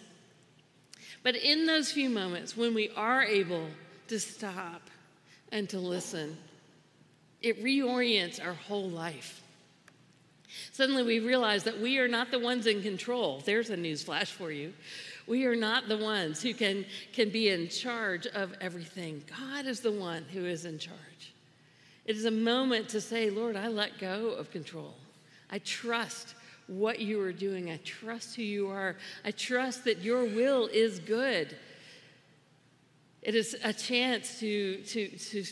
But 1.22 1.36
in 1.36 1.66
those 1.66 1.90
few 1.90 2.10
moments, 2.10 2.56
when 2.56 2.74
we 2.74 2.90
are 2.96 3.22
able 3.22 3.68
to 4.08 4.20
stop 4.20 4.82
and 5.50 5.68
to 5.70 5.78
listen, 5.78 6.36
it 7.40 7.62
reorients 7.64 8.44
our 8.44 8.54
whole 8.54 8.90
life. 8.90 9.42
Suddenly 10.72 11.02
we 11.02 11.20
realize 11.20 11.64
that 11.64 11.80
we 11.80 11.98
are 11.98 12.08
not 12.08 12.30
the 12.30 12.38
ones 12.38 12.66
in 12.66 12.82
control. 12.82 13.42
There's 13.44 13.70
a 13.70 13.76
news 13.76 14.02
flash 14.02 14.30
for 14.30 14.50
you. 14.50 14.72
We 15.26 15.46
are 15.46 15.56
not 15.56 15.88
the 15.88 15.96
ones 15.96 16.42
who 16.42 16.52
can, 16.54 16.84
can 17.12 17.30
be 17.30 17.48
in 17.48 17.68
charge 17.68 18.26
of 18.26 18.54
everything. 18.60 19.24
God 19.38 19.66
is 19.66 19.80
the 19.80 19.92
one 19.92 20.24
who 20.32 20.44
is 20.44 20.64
in 20.64 20.78
charge. 20.78 20.98
It 22.04 22.16
is 22.16 22.26
a 22.26 22.30
moment 22.30 22.90
to 22.90 23.00
say, 23.00 23.30
Lord, 23.30 23.56
I 23.56 23.68
let 23.68 23.98
go 23.98 24.30
of 24.30 24.50
control. 24.50 24.94
I 25.50 25.58
trust 25.58 26.34
what 26.66 26.98
you 26.98 27.20
are 27.20 27.32
doing. 27.32 27.70
I 27.70 27.78
trust 27.84 28.36
who 28.36 28.42
you 28.42 28.68
are. 28.68 28.96
I 29.24 29.30
trust 29.30 29.84
that 29.84 30.00
your 30.00 30.24
will 30.24 30.66
is 30.66 30.98
good. 30.98 31.56
It 33.24 33.34
is 33.34 33.56
a 33.64 33.72
chance 33.72 34.38
to, 34.40 34.82
to, 34.82 35.08
to 35.08 35.44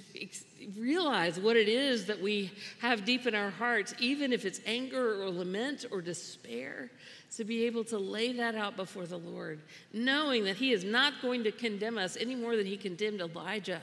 realize 0.76 1.40
what 1.40 1.56
it 1.56 1.68
is 1.68 2.04
that 2.04 2.20
we 2.20 2.52
have 2.80 3.06
deep 3.06 3.26
in 3.26 3.34
our 3.34 3.48
hearts, 3.48 3.94
even 3.98 4.30
if 4.30 4.44
it's 4.44 4.60
anger 4.66 5.22
or 5.22 5.30
lament 5.30 5.86
or 5.90 6.02
despair, 6.02 6.90
to 7.36 7.44
be 7.44 7.64
able 7.64 7.82
to 7.84 7.98
lay 7.98 8.34
that 8.34 8.54
out 8.54 8.76
before 8.76 9.06
the 9.06 9.16
Lord, 9.16 9.58
knowing 9.94 10.44
that 10.44 10.56
He 10.56 10.72
is 10.72 10.84
not 10.84 11.14
going 11.22 11.44
to 11.44 11.50
condemn 11.50 11.96
us 11.96 12.18
any 12.20 12.34
more 12.34 12.56
than 12.56 12.66
He 12.66 12.76
condemned 12.76 13.22
Elijah. 13.22 13.80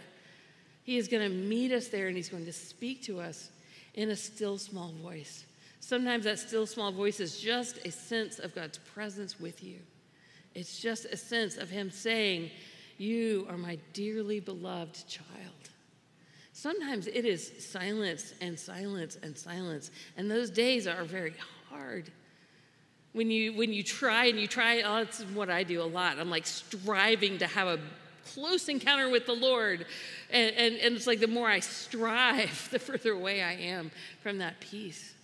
He 0.83 0.97
is 0.97 1.07
going 1.07 1.23
to 1.23 1.35
meet 1.35 1.71
us 1.71 1.87
there 1.87 2.07
and 2.07 2.15
He's 2.15 2.29
going 2.29 2.45
to 2.45 2.53
speak 2.53 3.01
to 3.05 3.19
us 3.19 3.49
in 3.95 4.11
a 4.11 4.15
still 4.15 4.59
small 4.59 4.91
voice. 5.01 5.45
Sometimes 5.79 6.25
that 6.25 6.37
still 6.37 6.67
small 6.67 6.91
voice 6.91 7.19
is 7.19 7.39
just 7.39 7.79
a 7.85 7.91
sense 7.91 8.37
of 8.37 8.53
God's 8.53 8.77
presence 8.77 9.39
with 9.39 9.63
you. 9.63 9.79
It's 10.53 10.79
just 10.79 11.05
a 11.05 11.17
sense 11.17 11.57
of 11.57 11.71
Him 11.71 11.89
saying, 11.89 12.51
you 12.99 13.47
are 13.49 13.57
my 13.57 13.77
dearly 13.93 14.39
beloved 14.39 15.07
child. 15.07 15.69
Sometimes 16.51 17.07
it 17.07 17.23
is 17.25 17.65
silence 17.71 18.33
and 18.41 18.59
silence 18.59 19.17
and 19.23 19.37
silence, 19.37 19.91
and 20.17 20.29
those 20.29 20.49
days 20.49 20.87
are 20.87 21.05
very 21.05 21.33
hard. 21.69 22.11
When 23.13 23.31
you 23.31 23.53
when 23.53 23.71
you 23.71 23.81
try 23.81 24.25
and 24.25 24.39
you 24.39 24.47
try, 24.47 24.81
oh, 24.81 25.03
that's 25.05 25.21
what 25.21 25.49
I 25.49 25.63
do 25.63 25.81
a 25.81 25.83
lot. 25.83 26.19
I'm 26.19 26.29
like 26.29 26.45
striving 26.45 27.37
to 27.37 27.47
have 27.47 27.67
a 27.67 27.79
close 28.33 28.67
encounter 28.67 29.09
with 29.09 29.25
the 29.25 29.33
Lord. 29.33 29.85
And, 30.29 30.53
and, 30.55 30.75
and, 30.75 30.95
it's 30.95 31.07
like 31.07 31.19
the 31.19 31.27
more 31.27 31.49
I 31.49 31.61
strive, 31.61 32.69
the 32.71 32.77
further 32.77 33.13
away 33.13 33.41
I 33.41 33.53
am 33.53 33.89
from 34.21 34.37
that 34.37 34.59
peace. 34.59 35.15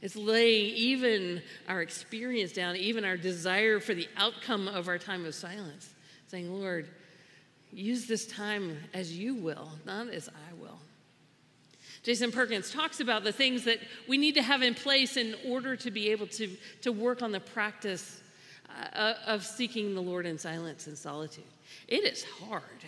It's 0.00 0.16
laying 0.16 0.74
even 0.74 1.42
our 1.68 1.82
experience 1.82 2.52
down, 2.52 2.76
even 2.76 3.04
our 3.04 3.16
desire 3.16 3.78
for 3.78 3.94
the 3.94 4.08
outcome 4.16 4.66
of 4.66 4.88
our 4.88 4.98
time 4.98 5.24
of 5.24 5.34
silence 5.34 5.93
saying, 6.34 6.52
Lord, 6.52 6.88
use 7.70 8.06
this 8.06 8.26
time 8.26 8.76
as 8.92 9.16
you 9.16 9.36
will, 9.36 9.68
not 9.86 10.08
as 10.08 10.28
I 10.28 10.60
will. 10.60 10.80
Jason 12.02 12.32
Perkins 12.32 12.72
talks 12.72 12.98
about 12.98 13.22
the 13.22 13.30
things 13.30 13.62
that 13.66 13.78
we 14.08 14.18
need 14.18 14.34
to 14.34 14.42
have 14.42 14.60
in 14.60 14.74
place 14.74 15.16
in 15.16 15.36
order 15.46 15.76
to 15.76 15.92
be 15.92 16.10
able 16.10 16.26
to, 16.26 16.48
to 16.82 16.90
work 16.90 17.22
on 17.22 17.30
the 17.30 17.38
practice 17.38 18.20
uh, 18.96 19.14
of 19.28 19.44
seeking 19.44 19.94
the 19.94 20.00
Lord 20.00 20.26
in 20.26 20.36
silence 20.36 20.88
and 20.88 20.98
solitude. 20.98 21.44
It 21.86 22.02
is 22.02 22.24
hard. 22.24 22.82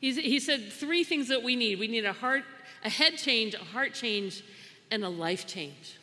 He's, 0.00 0.16
he 0.16 0.40
said 0.40 0.72
three 0.72 1.04
things 1.04 1.28
that 1.28 1.44
we 1.44 1.54
need 1.54 1.78
we 1.78 1.86
need 1.86 2.04
a 2.04 2.12
heart, 2.12 2.42
a 2.82 2.90
head 2.90 3.16
change, 3.16 3.54
a 3.54 3.58
heart 3.58 3.94
change, 3.94 4.42
and 4.90 5.04
a 5.04 5.08
life 5.08 5.46
change. 5.46 5.98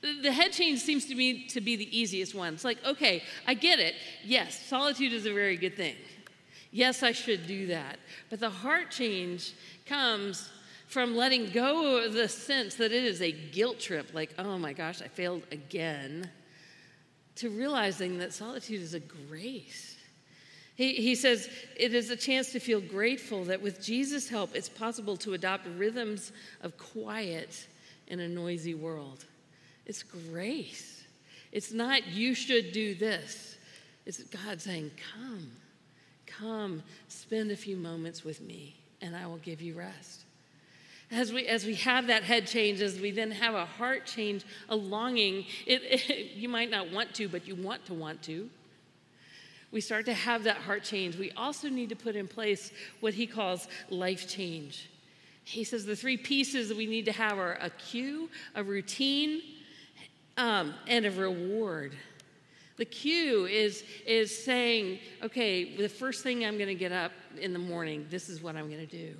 The 0.00 0.32
head 0.32 0.50
change 0.50 0.80
seems 0.80 1.04
to 1.06 1.14
me 1.14 1.46
to 1.46 1.60
be 1.60 1.76
the 1.76 1.96
easiest 1.96 2.34
one. 2.34 2.54
It's 2.54 2.64
like, 2.64 2.78
okay, 2.84 3.22
I 3.46 3.54
get 3.54 3.78
it. 3.78 3.94
Yes, 4.24 4.58
solitude 4.66 5.12
is 5.12 5.26
a 5.26 5.32
very 5.32 5.56
good 5.56 5.76
thing. 5.76 5.94
Yes, 6.72 7.02
I 7.02 7.12
should 7.12 7.46
do 7.46 7.66
that. 7.68 7.98
But 8.30 8.40
the 8.40 8.50
heart 8.50 8.90
change 8.90 9.52
comes 9.86 10.48
from 10.88 11.14
letting 11.14 11.50
go 11.50 12.04
of 12.04 12.14
the 12.14 12.28
sense 12.28 12.74
that 12.76 12.92
it 12.92 13.04
is 13.04 13.22
a 13.22 13.30
guilt 13.30 13.78
trip, 13.78 14.08
like, 14.12 14.34
oh 14.38 14.58
my 14.58 14.72
gosh, 14.72 15.00
I 15.00 15.08
failed 15.08 15.42
again, 15.52 16.30
to 17.36 17.50
realizing 17.50 18.18
that 18.18 18.32
solitude 18.32 18.82
is 18.82 18.94
a 18.94 19.00
grace. 19.00 19.96
He, 20.74 20.94
he 20.94 21.14
says 21.14 21.48
it 21.76 21.94
is 21.94 22.10
a 22.10 22.16
chance 22.16 22.52
to 22.52 22.60
feel 22.60 22.80
grateful 22.80 23.44
that 23.44 23.60
with 23.60 23.82
Jesus' 23.82 24.28
help, 24.28 24.54
it's 24.54 24.68
possible 24.68 25.16
to 25.18 25.34
adopt 25.34 25.66
rhythms 25.76 26.32
of 26.62 26.76
quiet 26.78 27.66
in 28.08 28.20
a 28.20 28.28
noisy 28.28 28.74
world. 28.74 29.24
It's 29.86 30.02
grace. 30.02 31.04
It's 31.52 31.72
not, 31.72 32.06
you 32.08 32.34
should 32.34 32.72
do 32.72 32.94
this. 32.94 33.56
It's 34.06 34.22
God 34.24 34.60
saying, 34.60 34.90
Come, 35.14 35.52
come, 36.38 36.82
spend 37.08 37.50
a 37.50 37.56
few 37.56 37.76
moments 37.76 38.24
with 38.24 38.40
me, 38.40 38.76
and 39.00 39.16
I 39.16 39.26
will 39.26 39.38
give 39.38 39.60
you 39.60 39.74
rest. 39.74 40.24
As 41.10 41.32
we, 41.32 41.46
as 41.46 41.66
we 41.66 41.74
have 41.76 42.06
that 42.06 42.22
head 42.22 42.46
change, 42.46 42.80
as 42.80 42.98
we 42.98 43.10
then 43.10 43.30
have 43.30 43.54
a 43.54 43.66
heart 43.66 44.06
change, 44.06 44.44
a 44.68 44.76
longing, 44.76 45.44
it, 45.66 45.82
it, 46.10 46.32
you 46.32 46.48
might 46.48 46.70
not 46.70 46.90
want 46.90 47.14
to, 47.14 47.28
but 47.28 47.46
you 47.46 47.54
want 47.54 47.84
to 47.86 47.94
want 47.94 48.22
to. 48.22 48.48
We 49.70 49.80
start 49.80 50.04
to 50.06 50.14
have 50.14 50.44
that 50.44 50.58
heart 50.58 50.84
change. 50.84 51.16
We 51.16 51.30
also 51.32 51.68
need 51.68 51.88
to 51.88 51.96
put 51.96 52.14
in 52.14 52.28
place 52.28 52.72
what 53.00 53.14
he 53.14 53.26
calls 53.26 53.68
life 53.90 54.28
change. 54.28 54.90
He 55.44 55.64
says 55.64 55.84
the 55.84 55.96
three 55.96 56.16
pieces 56.16 56.68
that 56.68 56.76
we 56.76 56.86
need 56.86 57.06
to 57.06 57.12
have 57.12 57.38
are 57.38 57.54
a 57.54 57.70
cue, 57.70 58.28
a 58.54 58.62
routine, 58.62 59.42
um, 60.36 60.74
and 60.86 61.04
a 61.06 61.10
reward. 61.10 61.94
The 62.82 62.86
cue 62.86 63.46
is, 63.46 63.84
is 64.04 64.36
saying, 64.44 64.98
okay, 65.22 65.76
the 65.76 65.88
first 65.88 66.24
thing 66.24 66.44
I'm 66.44 66.56
going 66.56 66.66
to 66.66 66.74
get 66.74 66.90
up 66.90 67.12
in 67.40 67.52
the 67.52 67.58
morning, 67.60 68.08
this 68.10 68.28
is 68.28 68.42
what 68.42 68.56
I'm 68.56 68.66
going 68.66 68.84
to 68.84 68.92
do. 68.92 69.14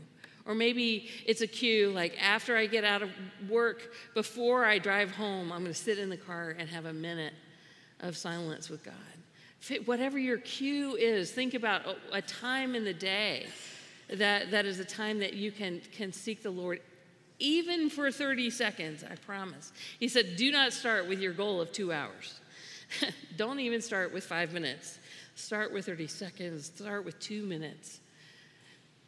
Or 0.47 0.53
maybe 0.57 1.11
it's 1.27 1.43
a 1.43 1.47
cue 1.47 1.91
like 1.91 2.21
after 2.21 2.57
I 2.57 2.67
get 2.67 2.83
out 2.83 3.03
of 3.03 3.11
work, 3.49 3.93
before 4.15 4.65
I 4.65 4.81
drive 4.81 5.13
home, 5.13 5.53
I'm 5.53 5.61
going 5.61 5.73
to 5.73 5.81
sit 5.81 6.01
in 6.01 6.11
the 6.11 6.17
car 6.17 6.57
and 6.59 6.69
have 6.69 6.87
a 6.87 6.93
minute 6.93 7.35
of 8.01 8.17
silence 8.17 8.69
with 8.69 8.85
God. 8.85 9.85
Whatever 9.85 10.19
your 10.19 10.39
cue 10.39 10.97
is, 10.97 11.31
think 11.31 11.55
about 11.55 11.83
a 12.13 12.21
time 12.21 12.75
in 12.75 12.83
the 12.83 12.93
day 12.93 13.47
that, 14.13 14.51
that 14.51 14.67
is 14.67 14.81
a 14.81 14.85
time 14.85 15.21
that 15.21 15.35
you 15.35 15.53
can, 15.53 15.81
can 15.93 16.13
seek 16.13 16.43
the 16.43 16.51
Lord 16.51 16.81
even 17.39 17.91
for 17.91 18.11
30 18.11 18.51
seconds, 18.51 19.05
I 19.09 19.15
promise. 19.15 19.73
He 20.01 20.09
said, 20.09 20.35
Do 20.35 20.51
not 20.51 20.73
start 20.73 21.09
with 21.09 21.21
your 21.21 21.33
goal 21.33 21.61
of 21.61 21.71
two 21.71 21.93
hours. 21.93 22.41
Don't 23.37 23.61
even 23.61 23.81
start 23.81 24.13
with 24.13 24.25
five 24.25 24.53
minutes. 24.53 24.99
Start 25.35 25.73
with 25.73 25.87
30 25.87 26.07
seconds, 26.07 26.67
start 26.67 27.05
with 27.05 27.19
two 27.19 27.45
minutes. 27.45 28.01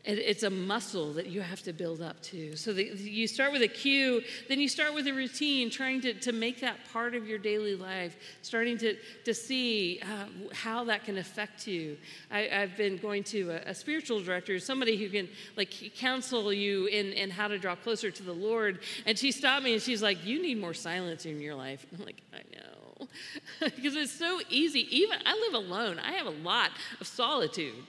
It, 0.04 0.18
it's 0.18 0.42
a 0.42 0.50
muscle 0.50 1.14
that 1.14 1.26
you 1.26 1.40
have 1.40 1.62
to 1.62 1.72
build 1.72 2.02
up 2.02 2.20
to. 2.24 2.56
So 2.56 2.72
the, 2.72 2.84
you 2.84 3.26
start 3.26 3.52
with 3.52 3.62
a 3.62 3.68
cue, 3.68 4.22
then 4.48 4.60
you 4.60 4.68
start 4.68 4.94
with 4.94 5.06
a 5.06 5.12
routine, 5.12 5.70
trying 5.70 6.02
to, 6.02 6.14
to 6.14 6.32
make 6.32 6.60
that 6.60 6.76
part 6.92 7.14
of 7.14 7.26
your 7.26 7.38
daily 7.38 7.74
life, 7.74 8.16
starting 8.42 8.76
to, 8.78 8.96
to 9.24 9.32
see 9.32 10.00
uh, 10.02 10.26
how 10.52 10.84
that 10.84 11.04
can 11.04 11.18
affect 11.18 11.66
you. 11.66 11.96
I, 12.30 12.40
have 12.40 12.76
been 12.76 12.98
going 12.98 13.24
to 13.24 13.50
a, 13.50 13.70
a, 13.70 13.74
spiritual 13.74 14.22
director, 14.22 14.58
somebody 14.58 14.96
who 14.96 15.08
can 15.08 15.28
like 15.56 15.72
counsel 15.96 16.52
you 16.52 16.86
in, 16.86 17.12
in 17.12 17.30
how 17.30 17.48
to 17.48 17.58
draw 17.58 17.74
closer 17.74 18.10
to 18.10 18.22
the 18.22 18.32
Lord. 18.32 18.80
And 19.06 19.18
she 19.18 19.32
stopped 19.32 19.64
me 19.64 19.72
and 19.72 19.82
she's 19.82 20.02
like, 20.02 20.24
You 20.24 20.40
need 20.40 20.60
more 20.60 20.74
silence 20.74 21.24
in 21.24 21.40
your 21.40 21.54
life. 21.54 21.86
I'm 21.92 22.04
like, 22.04 22.20
I 22.32 22.42
know. 22.54 22.73
because 23.60 23.96
it's 23.96 24.12
so 24.12 24.40
easy. 24.48 24.86
Even 24.96 25.18
I 25.24 25.34
live 25.34 25.54
alone, 25.54 25.98
I 25.98 26.12
have 26.12 26.26
a 26.26 26.30
lot 26.30 26.70
of 27.00 27.06
solitude 27.06 27.84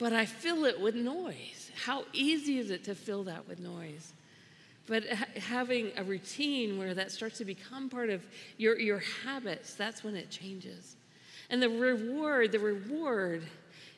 but 0.00 0.14
I 0.14 0.24
fill 0.24 0.64
it 0.64 0.80
with 0.80 0.94
noise. 0.94 1.70
How 1.84 2.04
easy 2.14 2.58
is 2.58 2.70
it 2.70 2.84
to 2.84 2.94
fill 2.94 3.24
that 3.24 3.46
with 3.46 3.60
noise? 3.60 4.14
But 4.86 5.06
ha- 5.06 5.26
having 5.36 5.92
a 5.98 6.02
routine 6.02 6.78
where 6.78 6.94
that 6.94 7.12
starts 7.12 7.36
to 7.38 7.44
become 7.44 7.90
part 7.90 8.08
of 8.08 8.24
your, 8.56 8.80
your 8.80 9.02
habits, 9.22 9.74
that's 9.74 10.02
when 10.02 10.16
it 10.16 10.30
changes. 10.30 10.96
And 11.50 11.62
the 11.62 11.68
reward, 11.68 12.50
the 12.50 12.58
reward 12.58 13.42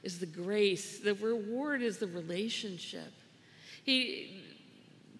is 0.02 0.18
the 0.18 0.26
grace, 0.26 0.98
the 0.98 1.14
reward 1.14 1.82
is 1.82 1.98
the 1.98 2.08
relationship. 2.08 3.12
He, 3.84 4.42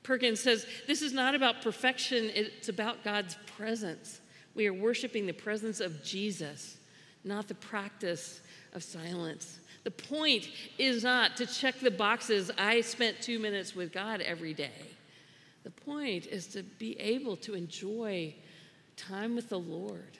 Perkins 0.03 0.41
says, 0.41 0.67
This 0.88 1.01
is 1.01 1.12
not 1.12 1.37
about 1.37 1.62
perfection, 1.62 2.29
it's 2.35 2.69
about 2.69 3.05
God's 3.05 3.37
presence. 3.57 4.21
We 4.55 4.67
are 4.67 4.75
worshiping 4.75 5.27
the 5.27 5.33
presence 5.33 5.81
of 5.81 6.03
Jesus, 6.03 6.77
not 7.25 7.49
the 7.49 7.55
practice 7.55 8.41
of 8.75 8.83
silence. 8.83 9.59
The 9.85 9.91
point 9.91 10.49
is 10.79 11.03
not 11.03 11.37
to 11.38 11.47
check 11.47 11.81
the 11.81 11.91
boxes, 11.91 12.51
I 12.57 12.81
spent 12.83 13.21
two 13.21 13.38
minutes 13.38 13.75
with 13.75 13.93
God 13.93 14.21
every 14.21 14.55
day. 14.55 14.91
The 15.65 15.71
point 15.71 16.27
is 16.27 16.47
to 16.49 16.62
be 16.62 16.99
able 17.01 17.37
to 17.38 17.55
enjoy 17.55 18.35
time 18.97 19.35
with 19.35 19.49
the 19.49 19.59
Lord. 19.59 20.19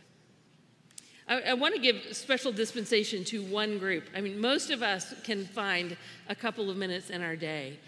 I, 1.29 1.41
I, 1.41 1.55
want 1.55 1.75
to 1.75 1.81
give 1.81 2.17
special 2.17 2.53
dispensation 2.53 3.25
to 3.25 3.43
one 3.43 3.79
group. 3.79 4.05
I 4.15 4.21
mean, 4.21 4.41
most 4.41 4.71
of 4.71 4.83
us 4.83 5.15
can 5.25 5.45
find 5.47 5.97
a 6.29 6.35
couple 6.35 6.71
of 6.71 6.77
minutes 6.77 7.11
in 7.11 7.23
our 7.23 7.37
day 7.37 7.79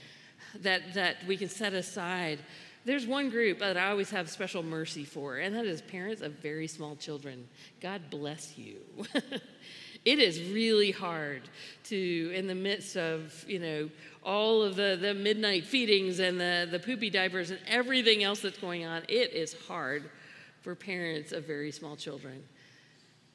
that, 0.61 0.95
that 0.95 1.17
we 1.27 1.37
can 1.37 1.49
set 1.49 1.73
aside. 1.75 2.39
There's 2.85 3.07
one 3.07 3.31
group 3.31 3.61
that 3.61 3.79
I 3.79 3.91
always 3.91 4.11
have 4.11 4.29
special 4.29 4.63
mercy 4.63 5.05
for, 5.05 5.39
and 5.39 5.57
that 5.57 5.65
is 5.65 5.81
parents 5.81 6.21
of 6.21 6.33
very 6.33 6.67
small 6.67 6.97
children. 6.97 7.49
God 7.81 8.11
bless 8.11 8.59
you. 8.59 8.77
it 10.05 10.19
is 10.19 10.43
really 10.53 10.91
hard 10.91 11.43
to, 11.85 12.33
in 12.35 12.47
the 12.47 12.55
midst 12.55 12.97
of, 12.97 13.45
you 13.49 13.59
know, 13.59 13.91
all 14.23 14.63
of 14.63 14.77
the, 14.77 14.99
the 15.01 15.15
midnight 15.15 15.65
feedings 15.65 16.19
and 16.19 16.39
the, 16.39 16.69
the 16.71 16.79
poopy 16.79 17.09
diapers 17.09 17.51
and 17.51 17.61
everything 17.67 18.23
else 18.23 18.41
that's 18.41 18.59
going 18.59 18.85
on, 18.85 19.03
it 19.09 19.33
is 19.33 19.55
hard 19.67 20.11
for 20.61 20.75
parents 20.75 21.33
of 21.33 21.47
very 21.47 21.73
small 21.73 21.97
children. 21.97 22.43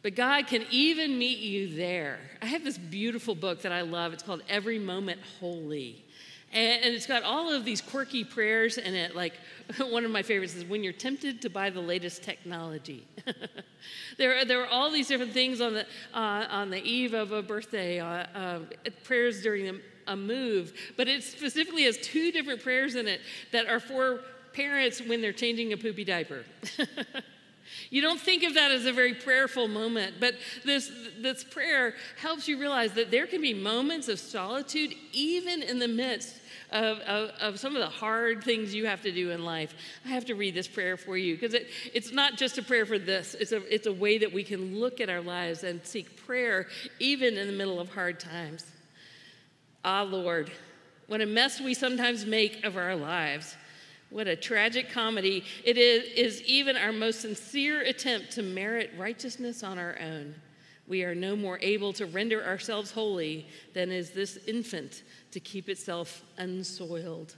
But 0.01 0.15
God 0.15 0.47
can 0.47 0.65
even 0.71 1.17
meet 1.17 1.39
you 1.39 1.75
there. 1.75 2.19
I 2.41 2.45
have 2.45 2.63
this 2.63 2.77
beautiful 2.77 3.35
book 3.35 3.63
that 3.63 3.71
I 3.71 3.81
love. 3.81 4.13
It's 4.13 4.23
called 4.23 4.43
Every 4.47 4.79
Moment 4.79 5.19
Holy. 5.39 6.05
And, 6.51 6.83
and, 6.83 6.95
it's 6.95 7.05
got 7.05 7.23
all 7.23 7.51
of 7.51 7.63
these 7.63 7.81
quirky 7.81 8.23
prayers 8.23 8.77
in 8.77 8.95
it. 8.95 9.15
Like 9.15 9.33
one 9.89 10.03
of 10.05 10.11
my 10.11 10.23
favorites 10.23 10.55
is 10.55 10.65
when 10.65 10.83
you're 10.83 10.93
tempted 10.93 11.41
to 11.43 11.49
buy 11.49 11.69
the 11.69 11.81
latest 11.81 12.23
technology. 12.23 13.07
there, 14.17 14.39
are, 14.39 14.45
there 14.45 14.63
are 14.63 14.67
all 14.67 14.91
these 14.91 15.07
different 15.07 15.33
things 15.33 15.61
on 15.61 15.73
the, 15.73 15.85
uh, 16.13 16.47
on 16.49 16.69
the 16.69 16.83
eve 16.83 17.13
of 17.13 17.31
a 17.31 17.41
birthday, 17.41 17.99
uh, 17.99 18.25
uh, 18.33 18.59
prayers 19.03 19.41
during 19.43 19.69
a, 19.69 19.73
a 20.07 20.15
move. 20.15 20.73
But 20.97 21.07
it 21.07 21.23
specifically 21.23 21.83
has 21.83 21.97
two 21.97 22.31
different 22.31 22.63
prayers 22.63 22.95
in 22.95 23.07
it 23.07 23.21
that 23.51 23.67
are 23.67 23.79
for 23.79 24.21
parents 24.53 25.01
when 25.01 25.21
they're 25.21 25.33
changing 25.33 25.73
a 25.73 25.77
poopy 25.77 26.03
diaper. 26.03 26.43
You 27.89 28.01
don't 28.01 28.19
think 28.19 28.43
of 28.43 28.53
that 28.55 28.71
as 28.71 28.85
a 28.85 28.93
very 28.93 29.13
prayerful 29.13 29.67
moment, 29.67 30.15
but 30.19 30.35
this, 30.65 30.91
this 31.19 31.43
prayer 31.43 31.95
helps 32.21 32.47
you 32.47 32.59
realize 32.59 32.93
that 32.93 33.11
there 33.11 33.27
can 33.27 33.41
be 33.41 33.53
moments 33.53 34.07
of 34.07 34.19
solitude 34.19 34.93
even 35.11 35.63
in 35.63 35.79
the 35.79 35.87
midst 35.87 36.35
of, 36.71 36.99
of, 36.99 37.29
of, 37.39 37.59
some 37.59 37.75
of 37.75 37.81
the 37.81 37.89
hard 37.89 38.43
things 38.43 38.75
you 38.75 38.85
have 38.85 39.01
to 39.01 39.11
do 39.11 39.31
in 39.31 39.43
life. 39.43 39.73
I 40.05 40.09
have 40.09 40.25
to 40.25 40.35
read 40.35 40.53
this 40.53 40.67
prayer 40.67 40.97
for 40.97 41.17
you 41.17 41.35
because 41.35 41.53
it, 41.53 41.67
it's 41.93 42.11
not 42.11 42.37
just 42.37 42.57
a 42.57 42.63
prayer 42.63 42.85
for 42.85 42.99
this, 42.99 43.35
it's 43.39 43.51
a, 43.51 43.61
it's 43.73 43.87
a 43.87 43.93
way 43.93 44.19
that 44.19 44.31
we 44.31 44.43
can 44.43 44.79
look 44.79 45.01
at 45.01 45.09
our 45.09 45.21
lives 45.21 45.63
and 45.63 45.83
seek 45.83 46.25
prayer 46.25 46.67
even 46.99 47.37
in 47.37 47.47
the 47.47 47.53
middle 47.53 47.79
of 47.79 47.89
hard 47.89 48.19
times. 48.19 48.65
Ah, 49.83 50.03
Lord, 50.03 50.51
what 51.07 51.21
a 51.21 51.25
mess 51.25 51.59
we 51.59 51.73
sometimes 51.73 52.25
make 52.25 52.63
of 52.63 52.77
our 52.77 52.95
lives. 52.95 53.55
What 54.09 54.27
a 54.27 54.35
tragic 54.35 54.91
comedy. 54.91 55.43
It 55.63 55.77
is, 55.77 56.03
is 56.15 56.41
even 56.43 56.75
our 56.75 56.91
most 56.91 57.21
sincere 57.21 57.81
attempt 57.81 58.31
to 58.31 58.41
merit 58.41 58.91
righteousness 58.97 59.63
on 59.63 59.77
our 59.77 59.97
own. 60.01 60.35
We 60.87 61.03
are 61.03 61.13
no 61.13 61.35
more 61.35 61.59
able 61.61 61.93
to 61.93 62.07
render 62.07 62.43
ourselves 62.43 62.91
holy 62.91 63.45
than 63.73 63.91
is 63.91 64.09
this 64.09 64.37
infant 64.47 65.03
to 65.31 65.39
keep 65.39 65.69
itself 65.69 66.23
unsoiled. 66.37 67.35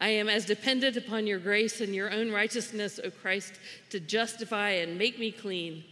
I 0.00 0.08
am 0.08 0.28
as 0.28 0.44
dependent 0.44 0.96
upon 0.96 1.26
your 1.26 1.38
grace 1.38 1.80
and 1.80 1.94
your 1.94 2.12
own 2.12 2.32
righteousness, 2.32 2.98
O 3.02 3.10
Christ, 3.10 3.54
to 3.90 4.00
justify 4.00 4.70
and 4.70 4.98
make 4.98 5.18
me 5.18 5.30
clean, 5.30 5.84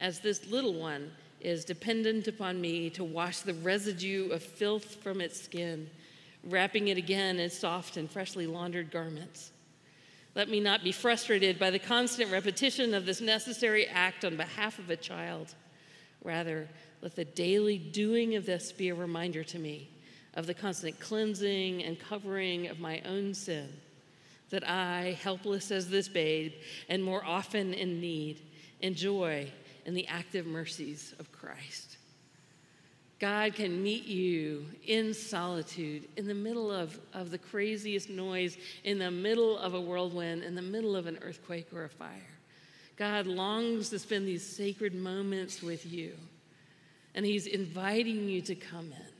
as 0.00 0.18
this 0.18 0.48
little 0.48 0.74
one 0.74 1.12
is 1.40 1.64
dependent 1.64 2.26
upon 2.26 2.60
me 2.60 2.88
to 2.90 3.04
wash 3.04 3.40
the 3.40 3.54
residue 3.54 4.30
of 4.30 4.42
filth 4.42 4.96
from 5.02 5.20
its 5.20 5.40
skin, 5.40 5.88
wrapping 6.44 6.88
it 6.88 6.98
again 6.98 7.38
in 7.38 7.50
soft 7.50 7.96
and 7.96 8.10
freshly 8.10 8.46
laundered 8.46 8.90
garments. 8.90 9.52
Let 10.34 10.48
me 10.48 10.60
not 10.60 10.82
be 10.82 10.92
frustrated 10.92 11.58
by 11.58 11.70
the 11.70 11.78
constant 11.78 12.32
repetition 12.32 12.94
of 12.94 13.04
this 13.04 13.20
necessary 13.20 13.86
act 13.86 14.24
on 14.24 14.36
behalf 14.36 14.78
of 14.78 14.90
a 14.90 14.96
child. 14.96 15.54
Rather, 16.24 16.68
let 17.02 17.16
the 17.16 17.24
daily 17.24 17.78
doing 17.78 18.36
of 18.36 18.46
this 18.46 18.72
be 18.72 18.88
a 18.88 18.94
reminder 18.94 19.44
to 19.44 19.58
me 19.58 19.90
of 20.34 20.46
the 20.46 20.54
constant 20.54 20.98
cleansing 20.98 21.84
and 21.84 21.98
covering 21.98 22.68
of 22.68 22.80
my 22.80 23.02
own 23.04 23.34
sin, 23.34 23.68
that 24.50 24.66
I, 24.68 25.18
helpless 25.20 25.70
as 25.70 25.90
this 25.90 26.08
babe, 26.08 26.52
and 26.88 27.04
more 27.04 27.24
often 27.24 27.74
in 27.74 28.00
need, 28.00 28.40
enjoy 28.80 29.52
in 29.84 29.94
the 29.94 30.06
active 30.06 30.46
mercies 30.46 31.14
of 31.18 31.30
Christ. 31.32 31.98
God 33.22 33.54
can 33.54 33.80
meet 33.80 34.06
you 34.06 34.66
in 34.84 35.14
solitude, 35.14 36.08
in 36.16 36.26
the 36.26 36.34
middle 36.34 36.72
of, 36.72 36.98
of 37.14 37.30
the 37.30 37.38
craziest 37.38 38.10
noise, 38.10 38.58
in 38.82 38.98
the 38.98 39.12
middle 39.12 39.56
of 39.58 39.74
a 39.74 39.80
whirlwind, 39.80 40.42
in 40.42 40.56
the 40.56 40.60
middle 40.60 40.96
of 40.96 41.06
an 41.06 41.20
earthquake 41.22 41.68
or 41.72 41.84
a 41.84 41.88
fire. 41.88 42.10
God 42.96 43.28
longs 43.28 43.90
to 43.90 44.00
spend 44.00 44.26
these 44.26 44.44
sacred 44.44 44.92
moments 44.92 45.62
with 45.62 45.86
you, 45.86 46.16
and 47.14 47.24
He's 47.24 47.46
inviting 47.46 48.28
you 48.28 48.42
to 48.42 48.56
come 48.56 48.86
in. 48.86 49.12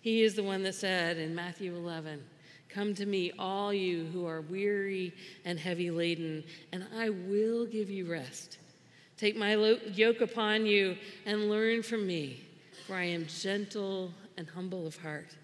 He 0.00 0.24
is 0.24 0.34
the 0.34 0.42
one 0.42 0.64
that 0.64 0.74
said 0.74 1.16
in 1.16 1.32
Matthew 1.32 1.76
11, 1.76 2.20
Come 2.68 2.92
to 2.96 3.06
me, 3.06 3.30
all 3.38 3.72
you 3.72 4.06
who 4.06 4.26
are 4.26 4.40
weary 4.40 5.14
and 5.44 5.60
heavy 5.60 5.92
laden, 5.92 6.42
and 6.72 6.84
I 6.92 7.10
will 7.10 7.66
give 7.66 7.88
you 7.88 8.10
rest. 8.10 8.58
Take 9.16 9.36
my 9.36 9.54
yoke 9.54 10.22
upon 10.22 10.66
you 10.66 10.96
and 11.24 11.48
learn 11.48 11.84
from 11.84 12.04
me, 12.04 12.47
for 12.88 12.94
I 12.94 13.04
am 13.04 13.26
gentle 13.26 14.10
and 14.38 14.48
humble 14.48 14.86
of 14.86 14.96
heart, 14.96 15.36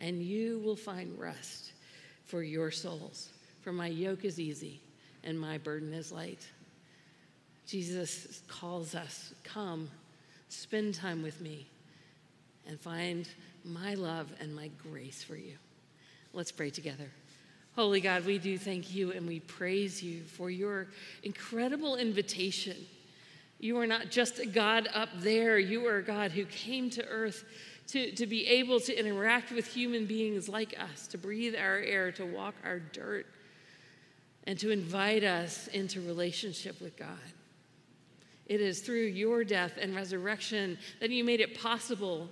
and 0.00 0.22
you 0.22 0.60
will 0.64 0.76
find 0.76 1.18
rest 1.18 1.72
for 2.24 2.44
your 2.44 2.70
souls. 2.70 3.30
For 3.62 3.72
my 3.72 3.88
yoke 3.88 4.24
is 4.24 4.38
easy 4.38 4.80
and 5.24 5.38
my 5.38 5.58
burden 5.58 5.92
is 5.92 6.12
light. 6.12 6.46
Jesus 7.66 8.42
calls 8.46 8.94
us, 8.94 9.34
Come, 9.42 9.90
spend 10.48 10.94
time 10.94 11.20
with 11.20 11.40
me, 11.40 11.66
and 12.68 12.78
find 12.78 13.28
my 13.64 13.94
love 13.94 14.32
and 14.38 14.54
my 14.54 14.70
grace 14.88 15.20
for 15.20 15.34
you. 15.34 15.54
Let's 16.32 16.52
pray 16.52 16.70
together. 16.70 17.10
Holy 17.74 18.00
God, 18.00 18.24
we 18.24 18.38
do 18.38 18.56
thank 18.56 18.94
you 18.94 19.10
and 19.10 19.26
we 19.26 19.40
praise 19.40 20.00
you 20.00 20.22
for 20.22 20.48
your 20.48 20.86
incredible 21.24 21.96
invitation. 21.96 22.76
You 23.64 23.78
are 23.78 23.86
not 23.86 24.10
just 24.10 24.40
a 24.40 24.44
God 24.44 24.90
up 24.92 25.08
there, 25.20 25.58
you 25.58 25.86
are 25.86 25.96
a 25.96 26.02
God 26.02 26.32
who 26.32 26.44
came 26.44 26.90
to 26.90 27.06
earth 27.06 27.46
to, 27.86 28.12
to 28.12 28.26
be 28.26 28.46
able 28.46 28.78
to 28.80 28.94
interact 28.94 29.52
with 29.52 29.66
human 29.66 30.04
beings 30.04 30.50
like 30.50 30.78
us, 30.78 31.06
to 31.06 31.16
breathe 31.16 31.54
our 31.56 31.78
air, 31.78 32.12
to 32.12 32.26
walk 32.26 32.54
our 32.62 32.78
dirt, 32.78 33.24
and 34.46 34.58
to 34.58 34.70
invite 34.70 35.24
us 35.24 35.66
into 35.68 36.02
relationship 36.02 36.78
with 36.78 36.94
God. 36.98 37.08
It 38.44 38.60
is 38.60 38.80
through 38.80 39.06
your 39.06 39.44
death 39.44 39.78
and 39.80 39.96
resurrection 39.96 40.76
that 41.00 41.08
you 41.08 41.24
made 41.24 41.40
it 41.40 41.58
possible 41.58 42.28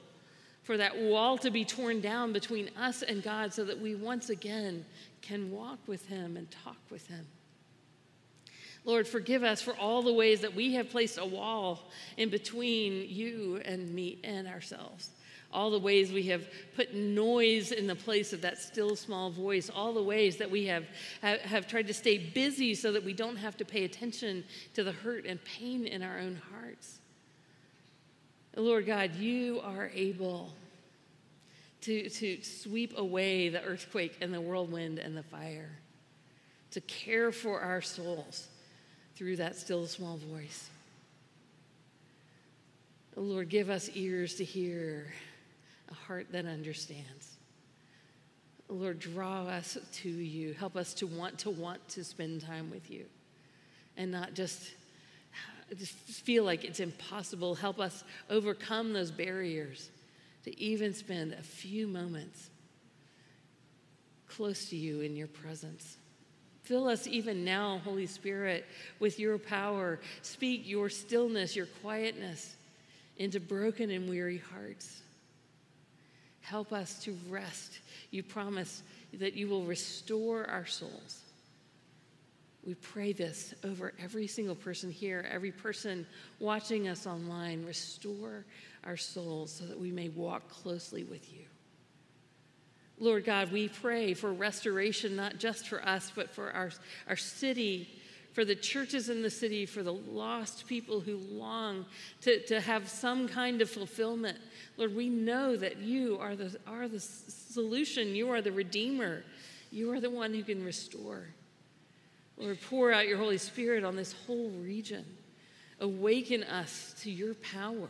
for 0.64 0.76
that 0.76 0.98
wall 0.98 1.38
to 1.38 1.50
be 1.50 1.64
torn 1.64 2.02
down 2.02 2.34
between 2.34 2.68
us 2.76 3.00
and 3.00 3.22
God 3.22 3.54
so 3.54 3.64
that 3.64 3.80
we 3.80 3.94
once 3.94 4.28
again 4.28 4.84
can 5.22 5.50
walk 5.50 5.78
with 5.86 6.04
Him 6.08 6.36
and 6.36 6.50
talk 6.50 6.76
with 6.90 7.06
Him. 7.06 7.26
Lord, 8.84 9.06
forgive 9.06 9.44
us 9.44 9.62
for 9.62 9.76
all 9.76 10.02
the 10.02 10.12
ways 10.12 10.40
that 10.40 10.54
we 10.54 10.74
have 10.74 10.90
placed 10.90 11.18
a 11.18 11.24
wall 11.24 11.88
in 12.16 12.30
between 12.30 13.06
you 13.08 13.60
and 13.64 13.94
me 13.94 14.18
and 14.24 14.48
ourselves. 14.48 15.10
All 15.52 15.70
the 15.70 15.78
ways 15.78 16.10
we 16.10 16.24
have 16.24 16.48
put 16.74 16.94
noise 16.94 17.70
in 17.72 17.86
the 17.86 17.94
place 17.94 18.32
of 18.32 18.40
that 18.40 18.58
still 18.58 18.96
small 18.96 19.30
voice, 19.30 19.70
all 19.70 19.92
the 19.92 20.02
ways 20.02 20.38
that 20.38 20.50
we 20.50 20.66
have, 20.66 20.86
have, 21.20 21.40
have 21.42 21.66
tried 21.68 21.86
to 21.88 21.94
stay 21.94 22.18
busy 22.18 22.74
so 22.74 22.90
that 22.92 23.04
we 23.04 23.12
don't 23.12 23.36
have 23.36 23.56
to 23.58 23.64
pay 23.64 23.84
attention 23.84 24.44
to 24.74 24.82
the 24.82 24.92
hurt 24.92 25.26
and 25.26 25.44
pain 25.44 25.86
in 25.86 26.02
our 26.02 26.18
own 26.18 26.40
hearts. 26.50 26.98
Lord 28.56 28.86
God, 28.86 29.14
you 29.14 29.60
are 29.62 29.90
able 29.94 30.52
to, 31.82 32.08
to 32.08 32.42
sweep 32.42 32.96
away 32.96 33.48
the 33.48 33.62
earthquake 33.62 34.16
and 34.20 34.32
the 34.32 34.40
whirlwind 34.40 34.98
and 34.98 35.16
the 35.16 35.22
fire, 35.22 35.70
to 36.72 36.80
care 36.80 37.30
for 37.30 37.60
our 37.60 37.82
souls 37.82 38.48
through 39.14 39.36
that 39.36 39.56
still 39.56 39.86
small 39.86 40.16
voice. 40.16 40.70
Oh, 43.16 43.20
Lord, 43.20 43.48
give 43.48 43.68
us 43.68 43.90
ears 43.94 44.36
to 44.36 44.44
hear, 44.44 45.12
a 45.90 45.94
heart 45.94 46.28
that 46.32 46.46
understands. 46.46 47.36
Oh, 48.70 48.74
Lord, 48.74 48.98
draw 48.98 49.46
us 49.46 49.76
to 49.92 50.08
you. 50.08 50.54
Help 50.54 50.76
us 50.76 50.94
to 50.94 51.06
want 51.06 51.38
to 51.40 51.50
want 51.50 51.86
to 51.90 52.04
spend 52.04 52.40
time 52.40 52.70
with 52.70 52.90
you 52.90 53.04
and 53.96 54.10
not 54.10 54.34
just, 54.34 54.70
just 55.76 55.92
feel 55.92 56.44
like 56.44 56.64
it's 56.64 56.80
impossible. 56.80 57.54
Help 57.54 57.78
us 57.78 58.04
overcome 58.30 58.92
those 58.92 59.10
barriers 59.10 59.90
to 60.44 60.58
even 60.58 60.94
spend 60.94 61.32
a 61.34 61.42
few 61.42 61.86
moments 61.86 62.48
close 64.28 64.70
to 64.70 64.76
you 64.76 65.00
in 65.00 65.14
your 65.14 65.28
presence. 65.28 65.98
Fill 66.62 66.88
us 66.88 67.06
even 67.06 67.44
now, 67.44 67.80
Holy 67.84 68.06
Spirit, 68.06 68.64
with 69.00 69.18
your 69.18 69.38
power. 69.38 69.98
Speak 70.22 70.62
your 70.64 70.88
stillness, 70.88 71.56
your 71.56 71.66
quietness 71.82 72.54
into 73.16 73.40
broken 73.40 73.90
and 73.90 74.08
weary 74.08 74.42
hearts. 74.52 75.00
Help 76.40 76.72
us 76.72 77.02
to 77.04 77.16
rest. 77.28 77.80
You 78.10 78.22
promise 78.22 78.82
that 79.14 79.34
you 79.34 79.48
will 79.48 79.64
restore 79.64 80.48
our 80.48 80.66
souls. 80.66 81.20
We 82.64 82.74
pray 82.74 83.12
this 83.12 83.54
over 83.64 83.92
every 84.00 84.28
single 84.28 84.54
person 84.54 84.90
here, 84.90 85.26
every 85.30 85.50
person 85.50 86.06
watching 86.38 86.86
us 86.86 87.06
online. 87.06 87.64
Restore 87.66 88.44
our 88.84 88.96
souls 88.96 89.50
so 89.52 89.64
that 89.66 89.78
we 89.78 89.90
may 89.90 90.10
walk 90.10 90.48
closely 90.48 91.02
with 91.02 91.32
you. 91.32 91.44
Lord 93.02 93.24
God, 93.24 93.50
we 93.50 93.66
pray 93.66 94.14
for 94.14 94.32
restoration, 94.32 95.16
not 95.16 95.38
just 95.38 95.66
for 95.66 95.84
us, 95.84 96.12
but 96.14 96.30
for 96.30 96.52
our, 96.52 96.70
our 97.08 97.16
city, 97.16 97.88
for 98.32 98.44
the 98.44 98.54
churches 98.54 99.08
in 99.08 99.22
the 99.22 99.28
city, 99.28 99.66
for 99.66 99.82
the 99.82 99.92
lost 99.92 100.68
people 100.68 101.00
who 101.00 101.16
long 101.16 101.84
to, 102.20 102.40
to 102.46 102.60
have 102.60 102.88
some 102.88 103.26
kind 103.26 103.60
of 103.60 103.68
fulfillment. 103.68 104.38
Lord, 104.76 104.94
we 104.94 105.08
know 105.08 105.56
that 105.56 105.78
you 105.78 106.16
are 106.20 106.36
the, 106.36 106.56
are 106.64 106.86
the 106.86 107.00
solution. 107.00 108.14
You 108.14 108.30
are 108.30 108.40
the 108.40 108.52
Redeemer. 108.52 109.24
You 109.72 109.90
are 109.90 109.98
the 109.98 110.08
one 110.08 110.32
who 110.32 110.44
can 110.44 110.64
restore. 110.64 111.26
Lord, 112.36 112.60
pour 112.70 112.92
out 112.92 113.08
your 113.08 113.18
Holy 113.18 113.38
Spirit 113.38 113.82
on 113.82 113.96
this 113.96 114.14
whole 114.28 114.50
region. 114.50 115.04
Awaken 115.80 116.44
us 116.44 116.94
to 117.02 117.10
your 117.10 117.34
power 117.34 117.88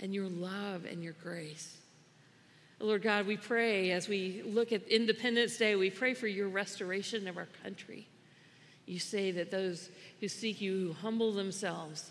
and 0.00 0.12
your 0.12 0.28
love 0.28 0.84
and 0.84 1.00
your 1.00 1.14
grace. 1.22 1.76
Lord 2.82 3.02
God, 3.02 3.28
we 3.28 3.36
pray 3.36 3.92
as 3.92 4.08
we 4.08 4.42
look 4.44 4.72
at 4.72 4.88
Independence 4.88 5.56
Day, 5.56 5.76
we 5.76 5.88
pray 5.88 6.14
for 6.14 6.26
your 6.26 6.48
restoration 6.48 7.28
of 7.28 7.36
our 7.36 7.46
country. 7.62 8.08
You 8.86 8.98
say 8.98 9.30
that 9.30 9.52
those 9.52 9.88
who 10.20 10.26
seek 10.26 10.60
you, 10.60 10.88
who 10.88 10.92
humble 10.92 11.32
themselves 11.32 12.10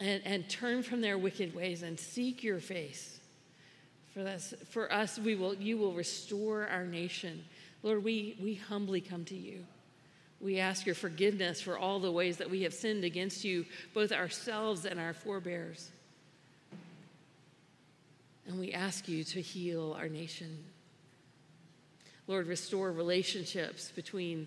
and, 0.00 0.20
and 0.24 0.50
turn 0.50 0.82
from 0.82 1.02
their 1.02 1.16
wicked 1.16 1.54
ways 1.54 1.82
and 1.82 1.98
seek 1.98 2.42
your 2.42 2.58
face. 2.58 3.20
For, 4.12 4.24
this, 4.24 4.52
for 4.70 4.92
us, 4.92 5.20
we 5.20 5.36
will, 5.36 5.54
you 5.54 5.78
will 5.78 5.92
restore 5.92 6.66
our 6.66 6.84
nation. 6.84 7.44
Lord, 7.84 8.02
we, 8.02 8.36
we 8.42 8.54
humbly 8.54 9.00
come 9.00 9.24
to 9.26 9.36
you. 9.36 9.64
We 10.40 10.58
ask 10.58 10.84
your 10.84 10.96
forgiveness 10.96 11.60
for 11.60 11.78
all 11.78 12.00
the 12.00 12.10
ways 12.10 12.38
that 12.38 12.50
we 12.50 12.62
have 12.62 12.74
sinned 12.74 13.04
against 13.04 13.44
you, 13.44 13.66
both 13.94 14.10
ourselves 14.10 14.84
and 14.84 14.98
our 14.98 15.14
forebears. 15.14 15.92
And 18.46 18.60
we 18.60 18.72
ask 18.72 19.08
you 19.08 19.24
to 19.24 19.40
heal 19.40 19.96
our 19.98 20.08
nation. 20.08 20.64
Lord, 22.28 22.46
restore 22.46 22.92
relationships 22.92 23.90
between 23.94 24.46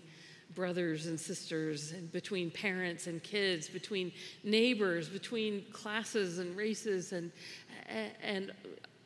brothers 0.54 1.06
and 1.06 1.18
sisters, 1.18 1.92
and 1.92 2.10
between 2.10 2.50
parents 2.50 3.06
and 3.06 3.22
kids, 3.22 3.68
between 3.68 4.10
neighbors, 4.42 5.08
between 5.08 5.64
classes 5.72 6.38
and 6.38 6.56
races, 6.56 7.12
and, 7.12 7.30
and 8.22 8.50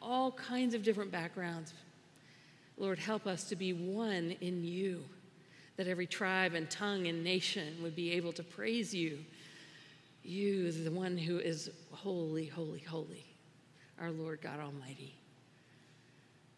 all 0.00 0.33
kinds 0.33 0.74
of 0.74 0.83
different 0.83 1.11
backgrounds. 1.11 1.74
Lord, 2.78 2.98
help 2.98 3.26
us 3.26 3.44
to 3.44 3.57
be 3.57 3.72
one 3.72 4.37
in 4.40 4.64
you, 4.64 5.04
that 5.76 5.87
every 5.87 6.07
tribe 6.07 6.54
and 6.54 6.70
tongue 6.70 7.09
and 7.09 7.22
nation 7.22 7.76
would 7.83 7.94
be 7.94 8.12
able 8.12 8.33
to 8.33 8.42
praise 8.42 8.94
you. 8.94 9.18
You, 10.22 10.72
the 10.72 10.90
one 10.90 11.18
who 11.18 11.38
is 11.38 11.70
holy, 11.92 12.46
holy, 12.46 12.80
holy 12.80 13.34
our 14.00 14.11
Lord 14.11 14.40
God 14.40 14.61
Almighty. 14.61 15.14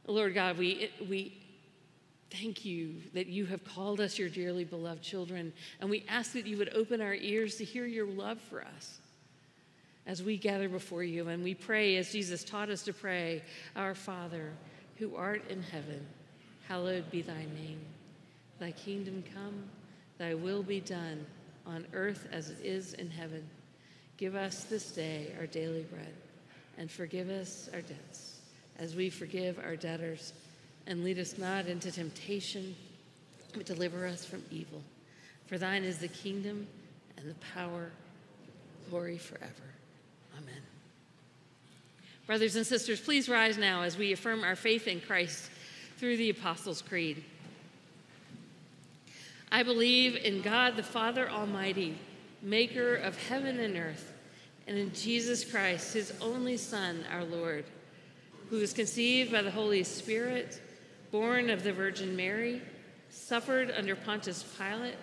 Lord 0.06 0.34
God, 0.34 0.56
we, 0.56 0.90
we 1.08 1.36
thank 2.30 2.64
you 2.64 2.94
that 3.14 3.26
you 3.26 3.46
have 3.46 3.64
called 3.64 4.00
us 4.00 4.18
your 4.18 4.28
dearly 4.28 4.64
beloved 4.64 5.02
children, 5.02 5.52
and 5.80 5.90
we 5.90 6.04
ask 6.08 6.32
that 6.32 6.46
you 6.46 6.56
would 6.58 6.74
open 6.74 7.00
our 7.00 7.14
ears 7.14 7.56
to 7.56 7.64
hear 7.64 7.86
your 7.86 8.06
love 8.06 8.40
for 8.40 8.62
us 8.62 8.98
as 10.06 10.22
we 10.22 10.36
gather 10.36 10.68
before 10.68 11.02
you. 11.02 11.28
And 11.28 11.42
we 11.42 11.54
pray, 11.54 11.96
as 11.96 12.12
Jesus 12.12 12.44
taught 12.44 12.70
us 12.70 12.82
to 12.82 12.92
pray, 12.92 13.42
Our 13.74 13.94
Father, 13.94 14.52
who 14.98 15.16
art 15.16 15.42
in 15.50 15.62
heaven, 15.62 16.06
hallowed 16.68 17.10
be 17.10 17.22
thy 17.22 17.44
name. 17.60 17.80
Thy 18.58 18.70
kingdom 18.70 19.24
come, 19.34 19.64
thy 20.18 20.34
will 20.34 20.62
be 20.62 20.80
done 20.80 21.26
on 21.66 21.84
earth 21.92 22.28
as 22.32 22.50
it 22.50 22.58
is 22.62 22.94
in 22.94 23.10
heaven. 23.10 23.44
Give 24.16 24.34
us 24.34 24.64
this 24.64 24.92
day 24.92 25.34
our 25.38 25.46
daily 25.46 25.82
bread 25.82 26.14
and 26.78 26.90
forgive 26.90 27.30
us 27.30 27.68
our 27.72 27.80
debts, 27.80 28.40
as 28.78 28.94
we 28.94 29.10
forgive 29.10 29.58
our 29.58 29.76
debtors. 29.76 30.32
And 30.86 31.02
lead 31.02 31.18
us 31.18 31.36
not 31.36 31.66
into 31.66 31.90
temptation, 31.90 32.76
but 33.54 33.66
deliver 33.66 34.06
us 34.06 34.24
from 34.24 34.42
evil. 34.50 34.82
For 35.46 35.58
thine 35.58 35.82
is 35.82 35.98
the 35.98 36.08
kingdom 36.08 36.66
and 37.16 37.28
the 37.28 37.34
power, 37.54 37.90
glory 38.88 39.18
forever. 39.18 39.52
Amen. 40.38 40.62
Brothers 42.26 42.56
and 42.56 42.66
sisters, 42.66 43.00
please 43.00 43.28
rise 43.28 43.58
now 43.58 43.82
as 43.82 43.96
we 43.96 44.12
affirm 44.12 44.44
our 44.44 44.56
faith 44.56 44.86
in 44.86 45.00
Christ 45.00 45.50
through 45.98 46.18
the 46.18 46.30
Apostles' 46.30 46.82
Creed. 46.82 47.24
I 49.50 49.62
believe 49.62 50.16
in 50.16 50.42
God 50.42 50.76
the 50.76 50.82
Father 50.82 51.28
Almighty, 51.30 51.98
maker 52.42 52.94
of 52.96 53.16
heaven 53.28 53.58
and 53.58 53.76
earth 53.76 54.12
and 54.66 54.76
in 54.76 54.92
Jesus 54.92 55.44
Christ, 55.44 55.94
his 55.94 56.12
only 56.20 56.56
Son, 56.56 57.04
our 57.12 57.24
Lord, 57.24 57.64
who 58.50 58.58
was 58.58 58.72
conceived 58.72 59.30
by 59.30 59.42
the 59.42 59.50
Holy 59.50 59.84
Spirit, 59.84 60.60
born 61.10 61.50
of 61.50 61.62
the 61.62 61.72
Virgin 61.72 62.16
Mary, 62.16 62.62
suffered 63.08 63.70
under 63.70 63.94
Pontius 63.94 64.44
Pilate, 64.58 64.96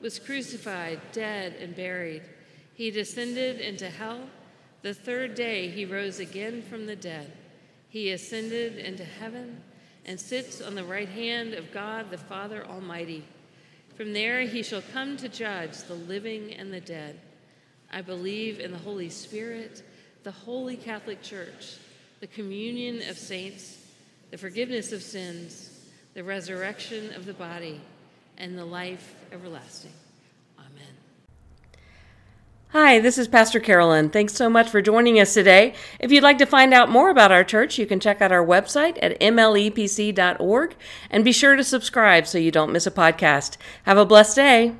was 0.00 0.18
crucified, 0.18 1.00
dead, 1.12 1.54
and 1.60 1.76
buried. 1.76 2.22
He 2.74 2.90
descended 2.90 3.60
into 3.60 3.88
hell. 3.88 4.20
The 4.82 4.94
third 4.94 5.34
day 5.34 5.68
he 5.68 5.84
rose 5.84 6.18
again 6.18 6.62
from 6.62 6.86
the 6.86 6.96
dead. 6.96 7.32
He 7.88 8.10
ascended 8.10 8.78
into 8.78 9.04
heaven 9.04 9.62
and 10.04 10.20
sits 10.20 10.60
on 10.60 10.74
the 10.74 10.84
right 10.84 11.08
hand 11.08 11.54
of 11.54 11.72
God 11.72 12.10
the 12.10 12.18
Father 12.18 12.66
Almighty. 12.66 13.24
From 13.96 14.12
there 14.12 14.42
he 14.42 14.62
shall 14.62 14.82
come 14.92 15.16
to 15.18 15.28
judge 15.28 15.78
the 15.84 15.94
living 15.94 16.52
and 16.52 16.72
the 16.72 16.80
dead. 16.80 17.20
I 17.94 18.02
believe 18.02 18.58
in 18.58 18.72
the 18.72 18.78
Holy 18.78 19.08
Spirit, 19.08 19.84
the 20.24 20.32
Holy 20.32 20.76
Catholic 20.76 21.22
Church, 21.22 21.76
the 22.18 22.26
communion 22.26 23.08
of 23.08 23.16
saints, 23.16 23.78
the 24.32 24.36
forgiveness 24.36 24.90
of 24.90 25.00
sins, 25.00 25.70
the 26.14 26.24
resurrection 26.24 27.14
of 27.14 27.24
the 27.24 27.34
body, 27.34 27.80
and 28.36 28.58
the 28.58 28.64
life 28.64 29.14
everlasting. 29.30 29.92
Amen. 30.58 30.94
Hi, 32.70 32.98
this 32.98 33.16
is 33.16 33.28
Pastor 33.28 33.60
Carolyn. 33.60 34.10
Thanks 34.10 34.34
so 34.34 34.50
much 34.50 34.68
for 34.68 34.82
joining 34.82 35.20
us 35.20 35.32
today. 35.32 35.72
If 36.00 36.10
you'd 36.10 36.24
like 36.24 36.38
to 36.38 36.46
find 36.46 36.74
out 36.74 36.90
more 36.90 37.10
about 37.10 37.30
our 37.30 37.44
church, 37.44 37.78
you 37.78 37.86
can 37.86 38.00
check 38.00 38.20
out 38.20 38.32
our 38.32 38.44
website 38.44 38.98
at 39.02 39.20
mlepc.org 39.20 40.74
and 41.10 41.24
be 41.24 41.32
sure 41.32 41.54
to 41.54 41.62
subscribe 41.62 42.26
so 42.26 42.38
you 42.38 42.50
don't 42.50 42.72
miss 42.72 42.88
a 42.88 42.90
podcast. 42.90 43.56
Have 43.84 43.98
a 43.98 44.04
blessed 44.04 44.34
day. 44.34 44.74